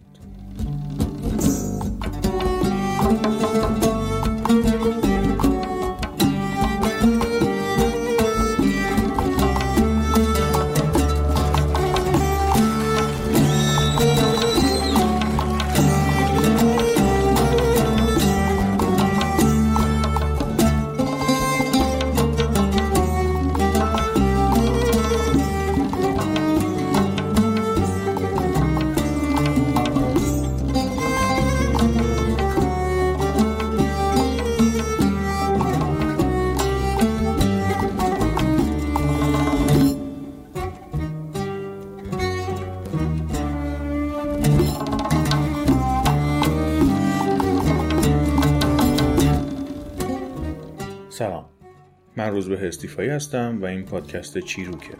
من 52.30 52.36
روزبه 52.36 52.68
استیفایی 52.68 53.10
هستم 53.10 53.58
و 53.62 53.65
این 53.65 53.84
پادکست 53.84 54.39
چیروکه. 54.39 54.94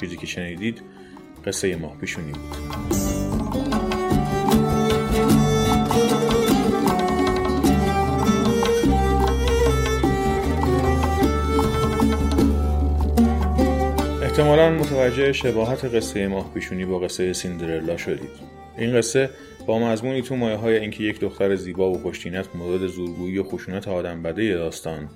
چیزی 0.00 0.16
که 0.16 0.26
شنیدید 0.26 0.82
قصه 1.46 1.76
ماه 1.76 1.96
پیشونی 1.96 2.32
بود. 2.32 2.56
احتمالا 14.22 14.70
متوجه 14.70 15.32
شباهت 15.32 15.84
قصه 15.84 16.28
ماه 16.28 16.54
پیشونی 16.54 16.84
با 16.84 16.98
قصه 16.98 17.32
سیندرلا 17.32 17.96
شدید. 17.96 18.30
این 18.78 18.96
قصه 18.96 19.30
با 19.66 19.78
مضمونی 19.78 20.22
تو 20.22 20.36
مایه 20.36 20.56
های 20.56 20.76
اینکه 20.76 21.04
یک 21.04 21.20
دختر 21.20 21.56
زیبا 21.56 21.90
و 21.90 21.98
خوشتینت 21.98 22.46
مورد 22.54 22.86
زورگویی 22.86 23.38
و 23.38 23.42
خشونت 23.42 23.88
آدم 23.88 24.22
بده 24.22 24.54
داستان 24.54 25.08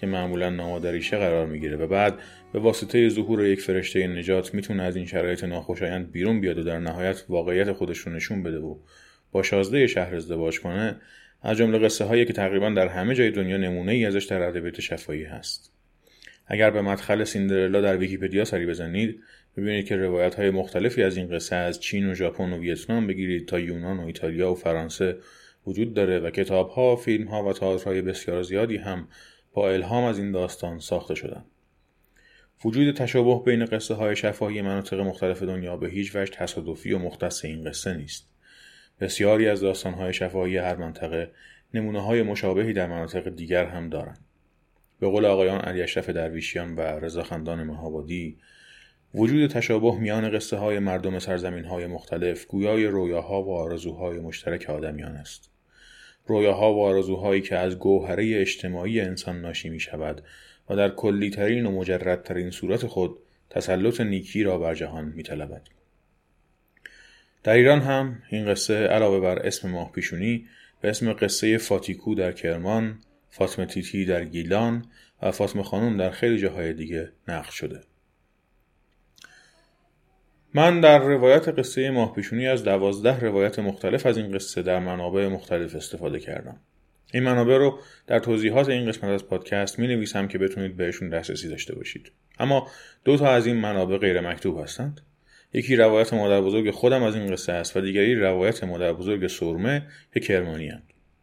که 0.00 0.06
معمولا 0.06 0.50
نامادریشه 0.50 1.16
قرار 1.16 1.46
می‌گیره 1.46 1.76
و 1.76 1.86
بعد 1.86 2.18
به 2.52 2.58
واسطه 2.58 3.08
ظهور 3.08 3.46
یک 3.46 3.60
فرشته 3.60 4.06
نجات 4.06 4.54
می‌تونه 4.54 4.82
از 4.82 4.96
این 4.96 5.06
شرایط 5.06 5.44
ناخوشایند 5.44 6.12
بیرون 6.12 6.40
بیاد 6.40 6.58
و 6.58 6.62
در 6.62 6.78
نهایت 6.78 7.24
واقعیت 7.28 7.72
خودش 7.72 7.98
رو 7.98 8.12
نشون 8.12 8.42
بده 8.42 8.58
و 8.58 8.76
با 9.32 9.42
شازده 9.42 9.86
شهر 9.86 10.14
ازدواج 10.14 10.60
کنه 10.60 10.96
از 11.42 11.56
جمله 11.56 11.78
قصه 11.78 12.04
هایی 12.04 12.24
که 12.24 12.32
تقریبا 12.32 12.70
در 12.70 12.88
همه 12.88 13.14
جای 13.14 13.30
دنیا 13.30 13.56
نمونه 13.56 13.92
ای 13.92 14.04
ازش 14.04 14.24
در 14.24 14.42
ادبیات 14.42 14.80
شفاهی 14.80 15.24
هست. 15.24 15.72
اگر 16.46 16.70
به 16.70 16.82
مدخل 16.82 17.24
سیندرلا 17.24 17.80
در 17.80 17.96
ویکیپدیا 17.96 18.44
سری 18.44 18.66
بزنید 18.66 19.20
ببینید 19.56 19.86
که 19.86 19.96
روایت 19.96 20.34
های 20.34 20.50
مختلفی 20.50 21.02
از 21.02 21.16
این 21.16 21.28
قصه 21.28 21.56
از 21.56 21.80
چین 21.80 22.10
و 22.10 22.14
ژاپن 22.14 22.52
و 22.52 22.58
ویتنام 22.58 23.06
بگیرید 23.06 23.48
تا 23.48 23.58
یونان 23.58 23.98
و 23.98 24.06
ایتالیا 24.06 24.52
و 24.52 24.54
فرانسه 24.54 25.16
وجود 25.66 25.94
داره 25.94 26.18
و 26.18 26.30
کتاب 26.30 26.68
ها، 26.68 26.96
فیلم 26.96 27.28
ها 27.28 27.44
و 27.44 27.52
تئاترهای 27.52 28.02
بسیار 28.02 28.42
زیادی 28.42 28.76
هم 28.76 29.08
با 29.54 29.70
الهام 29.70 30.04
از 30.04 30.18
این 30.18 30.32
داستان 30.32 30.78
ساخته 30.78 31.14
شدن. 31.14 31.44
وجود 32.64 32.96
تشابه 32.96 33.44
بین 33.44 33.64
قصه 33.64 33.94
های 33.94 34.16
شفاهی 34.16 34.62
مناطق 34.62 35.00
مختلف 35.00 35.42
دنیا 35.42 35.76
به 35.76 35.88
هیچ 35.88 36.16
وجه 36.16 36.32
تصادفی 36.32 36.92
و 36.92 36.98
مختص 36.98 37.44
این 37.44 37.64
قصه 37.64 37.94
نیست. 37.94 38.28
بسیاری 39.00 39.48
از 39.48 39.60
داستان 39.60 39.94
های 39.94 40.12
شفاهی 40.12 40.56
هر 40.56 40.76
منطقه 40.76 41.30
نمونه 41.74 42.00
های 42.00 42.22
مشابهی 42.22 42.72
در 42.72 42.86
مناطق 42.86 43.28
دیگر 43.28 43.64
هم 43.64 43.88
دارند. 43.88 44.24
به 45.00 45.08
قول 45.08 45.24
آقایان 45.24 45.60
علی 45.60 45.82
اشرف 45.82 46.10
درویشیان 46.10 46.76
و 46.76 46.80
رضاخندان 46.80 47.62
مهابادی 47.62 48.38
وجود 49.14 49.50
تشابه 49.50 49.98
میان 49.98 50.30
قصه 50.30 50.56
های 50.56 50.78
مردم 50.78 51.18
سرزمین 51.18 51.64
های 51.64 51.86
مختلف 51.86 52.46
گویای 52.46 52.86
رویاها 52.86 53.42
و 53.42 53.54
آرزوهای 53.54 54.18
مشترک 54.18 54.70
آدمیان 54.70 55.16
است. 55.16 55.49
رویاها 56.26 56.74
و 56.74 56.82
آرزوهایی 56.82 57.40
که 57.40 57.56
از 57.56 57.78
گوهره 57.78 58.40
اجتماعی 58.40 59.00
انسان 59.00 59.40
ناشی 59.40 59.68
می 59.68 59.80
شود 59.80 60.22
و 60.70 60.76
در 60.76 60.88
کلیترین 60.88 61.66
و 61.66 61.70
مجردترین 61.70 62.50
صورت 62.50 62.86
خود 62.86 63.18
تسلط 63.50 64.00
نیکی 64.00 64.42
را 64.42 64.58
بر 64.58 64.74
جهان 64.74 65.04
می 65.04 65.22
طلبد. 65.22 65.62
در 67.42 67.52
ایران 67.52 67.80
هم 67.80 68.22
این 68.30 68.46
قصه 68.46 68.74
علاوه 68.74 69.20
بر 69.20 69.38
اسم 69.38 69.70
ماه 69.70 69.92
پیشونی 69.92 70.46
به 70.80 70.90
اسم 70.90 71.12
قصه 71.12 71.58
فاتیکو 71.58 72.14
در 72.14 72.32
کرمان، 72.32 72.98
فاطمه 73.30 73.66
تیتی 73.66 74.04
در 74.04 74.24
گیلان 74.24 74.84
و 75.22 75.30
فاطمه 75.30 75.62
خانم 75.62 75.96
در 75.96 76.10
خیلی 76.10 76.38
جاهای 76.38 76.72
دیگه 76.72 77.12
نقل 77.28 77.50
شده. 77.50 77.80
من 80.54 80.80
در 80.80 80.98
روایت 80.98 81.48
قصه 81.48 81.90
ماه 81.90 82.14
پیشونی 82.14 82.46
از 82.46 82.64
دوازده 82.64 83.20
روایت 83.20 83.58
مختلف 83.58 84.06
از 84.06 84.16
این 84.16 84.32
قصه 84.32 84.62
در 84.62 84.78
منابع 84.78 85.28
مختلف 85.28 85.74
استفاده 85.74 86.20
کردم. 86.20 86.56
این 87.12 87.22
منابع 87.22 87.56
رو 87.56 87.78
در 88.06 88.18
توضیحات 88.18 88.68
این 88.68 88.88
قسمت 88.88 89.10
از 89.10 89.26
پادکست 89.26 89.78
می 89.78 89.86
نویسم 89.86 90.28
که 90.28 90.38
بتونید 90.38 90.76
بهشون 90.76 91.08
دسترسی 91.08 91.48
داشته 91.48 91.74
باشید. 91.74 92.12
اما 92.38 92.68
دو 93.04 93.16
تا 93.16 93.30
از 93.30 93.46
این 93.46 93.56
منابع 93.56 93.98
غیر 93.98 94.20
مکتوب 94.20 94.62
هستند. 94.62 95.00
یکی 95.52 95.76
روایت 95.76 96.14
مادر 96.14 96.40
بزرگ 96.40 96.70
خودم 96.70 97.02
از 97.02 97.14
این 97.14 97.32
قصه 97.32 97.52
است 97.52 97.76
و 97.76 97.80
دیگری 97.80 98.14
روایت 98.14 98.64
مادر 98.64 98.92
بزرگ 98.92 99.26
سرمه 99.26 99.86
که 100.14 100.20
کرمانی. 100.20 100.72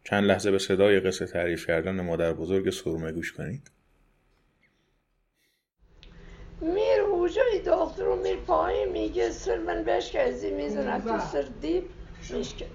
چند 0.04 0.24
لحظه 0.24 0.50
به 0.50 0.58
صدای 0.58 1.00
قصه 1.00 1.26
تعریف 1.26 1.66
کردن 1.66 2.00
مادر 2.00 2.32
بزرگ 2.32 2.70
سرمه 2.70 3.12
گوش 3.12 3.32
کنید. 3.32 3.70
میر 6.60 7.00
اونجای 7.00 7.60
دختر 7.66 8.02
رو 8.02 8.16
میر 8.16 8.36
پایین 8.36 8.88
میگه 8.88 9.30
سر 9.30 9.58
من 9.58 9.84
بشکزی 9.84 10.50
می‌زنه 10.50 11.00
تو 11.00 11.18
سر 11.18 11.42
دیب 11.42 11.90
میشکتر 12.30 12.66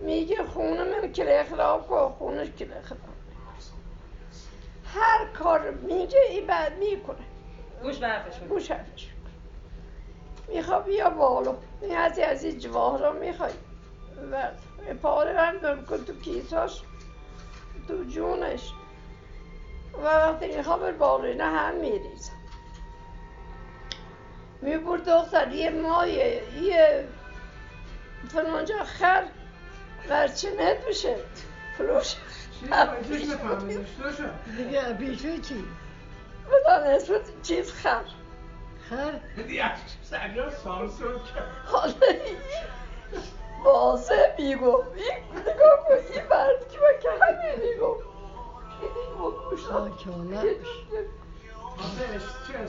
میگه 0.00 0.44
خونه 0.44 0.84
من 0.84 1.12
کلی 1.12 1.42
خلاف 1.42 1.90
و 1.90 2.08
خونه 2.08 2.46
کلی 2.46 2.80
خلاف 2.82 3.00
هر 4.84 5.26
کار 5.26 5.70
میگه 5.70 6.18
ای 6.30 6.40
بعد 6.40 6.78
می‌کنه. 6.78 7.16
گوش 7.82 7.98
برفش 7.98 8.38
گوش 8.48 8.70
حرفش 8.70 9.08
میخوا 10.48 10.80
بیا 10.80 11.10
بالا. 11.10 11.54
این 11.82 11.96
از 11.96 12.18
از 12.18 12.44
این 12.44 12.58
جواهرا 12.58 13.12
می‌خوای. 13.12 13.52
و 14.32 14.50
پاره 15.02 15.40
هم 15.40 15.58
دارم 15.58 15.84
کن 15.84 16.04
تو 16.04 16.20
کیساش. 16.20 16.82
تو 17.88 18.04
جونش. 18.04 18.72
و 19.98 20.04
وقتی 20.04 20.56
می‌خوام 20.56 20.80
بر 20.80 20.92
بالا 20.92 21.34
نه 21.34 21.44
هم 21.44 21.74
میریزم. 21.74 22.32
می‌برد 24.62 25.04
دختر 25.04 25.52
یه 25.52 25.70
مایه 25.70 26.42
یه 26.62 27.08
فلانجا 28.28 28.84
خر 28.84 29.24
ورچنت 30.08 30.86
بشه. 30.88 31.16
فلوش 31.78 32.14
دیگه 34.56 34.82
بیشو 34.92 35.40
چی؟ 35.40 35.64
بدان 36.52 36.86
اسم 36.86 37.14
چیز 37.42 37.72
خر. 37.72 38.02
خر؟ 38.90 39.20
حالا 41.66 41.94
بازه 43.64 44.34
میگو. 44.38 44.82
کن 44.82 45.94
این 46.14 46.22
مرد 46.30 46.68
که 46.68 46.78
من 46.78 47.00
که 47.02 47.08
همین 47.24 47.70
میگو 47.70 48.07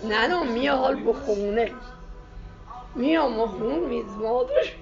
نه 0.04 0.28
نه 0.28 0.43
میال 0.43 0.95
به 0.95 1.13
خونه 1.13 1.72
میام 2.95 3.39
و 3.39 3.48
خون 3.48 3.80
میز 3.80 4.17
مادرش 4.17 4.76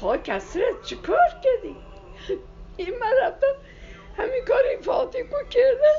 خواه 0.00 0.18
کسرت 0.18 0.82
چه 0.82 0.96
کار 0.96 1.28
کردی؟ 1.44 1.76
این 2.76 2.98
من 2.98 3.12
رفتم 3.22 3.54
همین 4.16 4.44
کاری 4.48 4.76
فاتیکو 4.82 5.36
کرده 5.50 5.92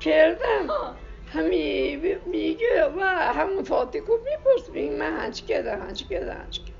کردم. 0.00 0.68
همین 1.32 2.18
میگه 2.26 2.84
و 2.96 3.00
همون 3.10 3.62
فاتیکو 3.62 4.12
میپرس. 4.12 4.68
میگه 4.68 4.90
من 4.90 5.16
هنچ 5.16 5.42
کرده 5.44 5.76
هنچ 5.76 6.02
کرده 6.02 6.34
هنچ 6.34 6.58
کرده 6.58 6.72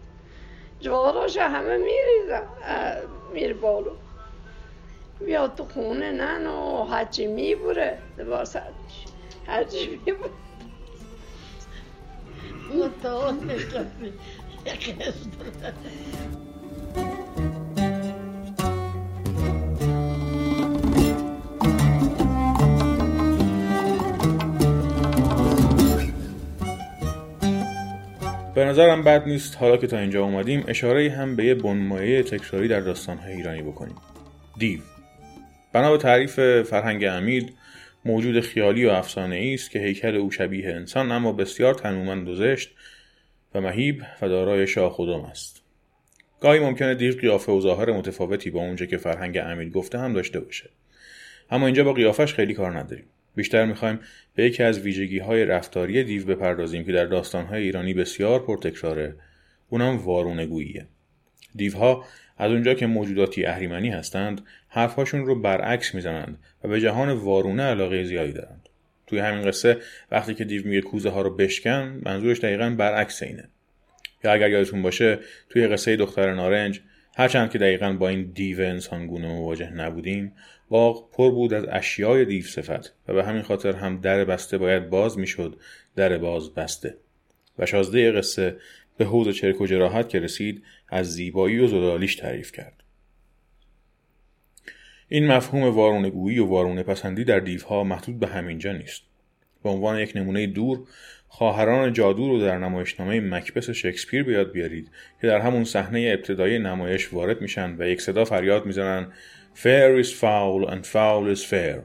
جواراش 0.81 1.37
همه 1.37 1.77
میریزم 1.77 2.49
میر 3.33 3.55
بالو. 3.55 3.91
بیا 5.27 5.49
تو 5.49 5.65
خونه 5.65 6.13
نن 6.13 6.47
و 6.47 6.85
هرچی 6.85 7.27
می‌بره 7.27 7.99
دوباره 8.19 8.45
سرش 8.45 8.63
هرچی 9.47 10.01
کسی 14.77 15.31
به 28.55 28.65
نظرم 28.65 29.03
بد 29.05 29.27
نیست 29.27 29.57
حالا 29.57 29.77
که 29.77 29.87
تا 29.87 29.99
اینجا 29.99 30.25
اومدیم 30.25 30.65
اشاره 30.69 31.11
هم 31.11 31.37
به 31.37 31.45
یه 31.45 31.55
بنمایه 31.55 32.23
تکراری 32.23 32.69
در 32.69 32.81
داستانهای 32.81 33.33
ایرانی 33.33 33.63
بکنیم. 33.63 33.97
دیو. 34.59 34.81
بنا 35.73 35.91
به 35.91 35.99
تعریف 35.99 36.63
فرهنگ 36.63 37.05
امید 37.05 37.53
موجود 38.05 38.41
خیالی 38.41 38.87
و 38.87 38.91
افسانه 38.91 39.51
است 39.55 39.71
که 39.71 39.79
هیکل 39.79 40.17
او 40.17 40.31
شبیه 40.31 40.69
انسان 40.69 41.13
اما 41.13 41.33
بسیار 41.33 41.75
تنومند 41.75 42.29
و 42.29 42.35
زشت 42.35 42.71
و 43.55 43.61
مهیب 43.61 44.03
و 44.23 44.29
دارای 44.29 44.67
شاخ 44.67 44.99
و 44.99 45.07
دم 45.07 45.21
است. 45.21 45.63
گاهی 46.41 46.61
ممکنه 46.61 46.95
دیو 46.95 47.15
قیافه 47.15 47.53
و 47.53 47.61
ظاهر 47.61 47.93
متفاوتی 47.93 48.51
با 48.51 48.61
اونجا 48.61 48.87
که 48.87 48.97
فرهنگ 48.97 49.39
امید 49.39 49.73
گفته 49.73 49.99
هم 49.99 50.13
داشته 50.13 50.41
باشه. 50.41 50.71
اما 51.51 51.67
اینجا 51.67 51.85
با 51.85 51.93
قیافش 51.93 52.35
خیلی 52.35 52.55
کار 52.55 52.79
نداریم. 52.79 53.05
بیشتر 53.35 53.67
می‌خوایم 53.67 53.99
به 54.35 54.45
یکی 54.45 54.63
از 54.63 54.81
ویژگی 54.81 55.19
های 55.19 55.45
رفتاری 55.45 56.05
دیو 56.05 56.27
بپردازیم 56.27 56.85
که 56.85 56.93
در 56.93 57.05
داستانهای 57.05 57.63
ایرانی 57.63 57.95
بسیار 57.95 58.41
پرتکراره. 58.41 59.15
اونم 59.69 59.99
وارونگوییه. 59.99 60.87
دیوها 61.57 62.05
از 62.43 62.51
اونجا 62.51 62.75
که 62.75 62.87
موجوداتی 62.87 63.47
اهریمنی 63.47 63.91
هستند 63.91 64.41
حرفهاشون 64.69 65.27
رو 65.27 65.41
برعکس 65.41 65.95
می‌زنند 65.95 66.39
و 66.65 66.69
به 66.69 66.81
جهان 66.81 67.11
وارونه 67.11 67.63
علاقه 67.63 68.05
زیادی 68.05 68.33
دارند. 68.33 68.69
توی 69.07 69.19
همین 69.19 69.43
قصه 69.43 69.77
وقتی 70.11 70.35
که 70.35 70.45
دیو 70.45 70.67
میگه 70.67 70.81
کوزه 70.81 71.09
ها 71.09 71.23
رو 71.23 71.37
بشکن 71.37 72.01
منظورش 72.05 72.41
دقیقا 72.41 72.75
برعکس 72.79 73.23
اینه. 73.23 73.49
یا 74.25 74.33
اگر 74.33 74.51
یادتون 74.51 74.83
باشه 74.83 75.19
توی 75.49 75.67
قصه 75.67 75.97
دختر 75.97 76.35
نارنج 76.35 76.81
هرچند 77.17 77.51
که 77.51 77.59
دقیقا 77.59 77.93
با 77.93 78.09
این 78.09 78.31
دیو 78.35 78.61
انسانگونه 78.61 79.29
مواجه 79.29 79.71
نبودیم 79.71 80.33
باغ 80.69 81.11
پر 81.13 81.31
بود 81.31 81.55
از 81.55 81.65
اشیای 81.71 82.25
دیو 82.25 82.45
صفت 82.45 82.95
و 83.09 83.15
به 83.15 83.25
همین 83.25 83.43
خاطر 83.43 83.73
هم 83.73 84.01
در 84.01 84.25
بسته 84.25 84.59
باید 84.59 84.91
باز 84.91 85.19
می‌شد 85.19 85.57
در 85.97 86.19
باز 86.19 86.55
بسته. 86.55 86.95
و 87.59 87.67
شازده 87.67 88.13
قصه 88.13 88.57
به 89.03 89.09
حوض 89.09 89.29
چرک 89.29 89.61
و 89.61 89.67
جراحت 89.67 90.09
که 90.09 90.21
رسید 90.21 90.63
از 90.89 91.13
زیبایی 91.13 91.59
و 91.59 91.67
زدالیش 91.67 92.17
تعریف 92.17 92.53
کرد. 92.53 92.83
این 95.09 95.27
مفهوم 95.27 95.63
وارونگویی 95.63 96.39
و 96.39 96.47
وارونه 96.47 96.83
پسندی 96.83 97.25
در 97.25 97.41
دیوها 97.41 97.85
محدود 97.85 98.19
به 98.19 98.27
همینجا 98.27 98.73
نیست. 98.73 99.03
به 99.63 99.69
عنوان 99.71 99.99
یک 99.99 100.13
نمونه 100.17 100.47
دور 100.47 100.81
خواهران 101.29 101.93
جادو 101.93 102.29
رو 102.29 102.41
در 102.41 102.59
نمایشنامه 102.59 103.21
مکبس 103.21 103.71
شکسپیر 103.71 104.23
بیاد 104.23 104.53
بیارید 104.53 104.91
که 105.21 105.27
در 105.27 105.41
همون 105.41 105.65
صحنه 105.65 106.11
ابتدایی 106.15 106.59
نمایش 106.59 107.13
وارد 107.13 107.41
میشن 107.41 107.77
و 107.79 107.89
یک 107.89 108.01
صدا 108.01 108.25
فریاد 108.25 108.67
می‌زنن 108.67 109.13
Fair 109.55 109.99
is 110.05 110.13
foul 110.13 110.69
and 110.73 110.87
foul 110.87 111.27
is 111.35 111.45
fair. 111.45 111.79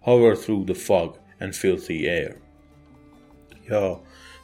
Hover 0.00 0.34
through 0.42 0.64
the 0.70 0.78
fog 0.86 1.10
and 1.40 1.54
filthy 1.54 2.00
air. 2.20 2.34
یا 3.70 4.00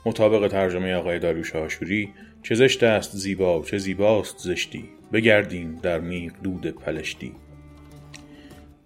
مطابق 0.06 0.48
ترجمه 0.48 0.94
آقای 0.94 1.18
داریوش 1.18 1.56
آشوری 1.56 2.12
چه 2.42 2.54
زشت 2.54 2.82
است 2.82 3.16
زیبا 3.16 3.62
چه 3.66 3.78
زیباست 3.78 4.38
زشتی. 4.38 4.84
بگردیم 5.12 5.78
در 5.82 6.00
میق 6.00 6.32
دود 6.42 6.66
پلشتی. 6.66 7.32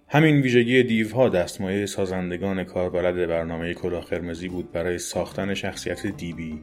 همین 0.08 0.40
ویژگی 0.40 0.82
دیوها 0.82 1.28
دستمایه 1.28 1.86
سازندگان 1.86 2.64
کاربلد 2.64 3.28
برنامه 3.28 3.74
کلاه 3.74 4.04
قرمزی 4.04 4.48
بود 4.48 4.72
برای 4.72 4.98
ساختن 4.98 5.54
شخصیت 5.54 6.06
دیبی 6.06 6.62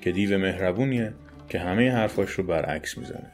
که 0.00 0.12
دیو 0.12 0.38
مهربونیه 0.38 1.12
که 1.48 1.58
همه 1.58 1.90
حرفاش 1.92 2.30
رو 2.30 2.44
برعکس 2.44 2.98
می‌زنه. 2.98 3.32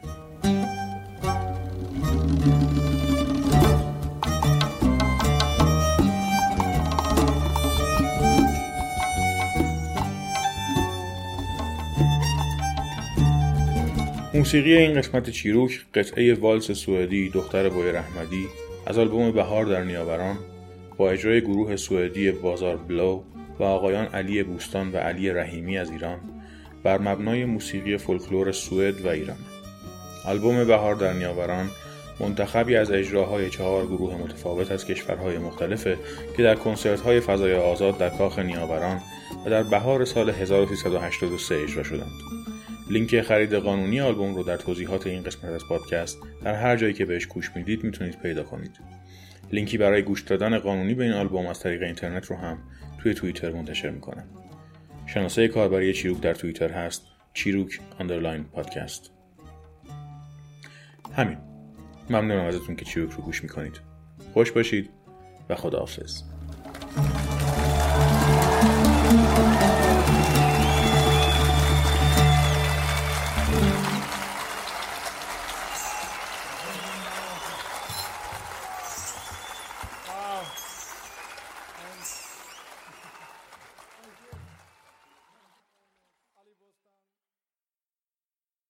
موسیقی 14.44 14.76
این 14.76 14.94
قسمت 14.94 15.30
چیروک 15.30 15.80
قطعه 15.94 16.35
والس 16.35 16.70
سوئدی 16.70 17.28
دختر 17.28 17.68
بوی 17.68 17.92
رحمدی 17.92 18.46
از 18.87 18.98
آلبوم 18.98 19.30
بهار 19.30 19.64
در 19.64 19.85
نیاوران 19.85 20.38
با 20.96 21.11
اجرای 21.11 21.40
گروه 21.40 21.76
سوئدی 21.76 22.30
بازار 22.30 22.76
بلو 22.76 23.22
و 23.59 23.62
آقایان 23.62 24.07
علی 24.07 24.42
بوستان 24.42 24.92
و 24.92 24.96
علی 24.96 25.30
رحیمی 25.30 25.78
از 25.78 25.90
ایران 25.90 26.18
بر 26.83 26.98
مبنای 26.98 27.44
موسیقی 27.44 27.96
فولکلور 27.96 28.52
سوئد 28.52 29.00
و 29.00 29.09
ایران 29.09 29.37
آلبوم 30.24 30.64
بهار 30.64 30.94
در 30.94 31.12
نیاوران 31.12 31.70
منتخبی 32.20 32.76
از 32.76 32.90
اجراهای 32.90 33.50
چهار 33.50 33.87
گروه 33.87 34.14
متفاوت 34.14 34.70
از 34.70 34.87
کشورهای 34.87 35.38
مختلفه 35.38 35.98
که 36.37 36.42
در 36.42 36.54
کنسرت 36.54 37.00
های 37.00 37.20
فضای 37.20 37.54
آزاد 37.54 37.98
در 37.98 38.11
کاخ 38.11 38.38
نیاوران 38.38 39.00
و 39.46 39.50
در 39.50 39.62
بهار 39.62 40.04
سال 40.04 40.30
1383 40.30 41.54
اجرا 41.54 41.83
شدند. 41.83 42.43
لینک 42.90 43.20
خرید 43.20 43.54
قانونی 43.54 44.00
آلبوم 44.00 44.34
رو 44.34 44.42
در 44.42 44.56
توضیحات 44.56 45.06
این 45.06 45.22
قسمت 45.22 45.44
از 45.44 45.64
پادکست 45.68 46.18
در 46.44 46.54
هر 46.54 46.76
جایی 46.76 46.92
که 46.94 47.04
بهش 47.04 47.26
گوش 47.26 47.50
می‌دید 47.56 47.84
می‌تونید 47.84 48.18
پیدا 48.18 48.42
کنید. 48.42 48.78
لینکی 49.52 49.78
برای 49.78 50.02
گوش 50.02 50.22
دادن 50.22 50.58
قانونی 50.58 50.94
به 50.94 51.04
این 51.04 51.12
آلبوم 51.12 51.46
از 51.46 51.60
طریق 51.60 51.82
اینترنت 51.82 52.26
رو 52.26 52.36
هم 52.36 52.58
توی 52.98 53.14
توییتر 53.14 53.52
منتشر 53.52 53.90
می‌کنم. 53.90 54.24
شناسه 55.06 55.48
کاربری 55.48 55.92
چیروک 55.92 56.20
در 56.20 56.34
توییتر 56.34 56.70
هست 56.70 57.02
چیروک 57.34 57.80
underline 58.00 58.44
پادکست. 58.44 59.10
همین. 61.16 61.38
ممنونم 62.10 62.44
ازتون 62.44 62.76
که 62.76 62.84
چیروک 62.84 63.12
رو 63.12 63.22
گوش 63.22 63.42
می‌کنید. 63.42 63.80
خوش 64.32 64.52
باشید 64.52 64.90
و 65.48 65.54
خداحافظ. 65.54 66.22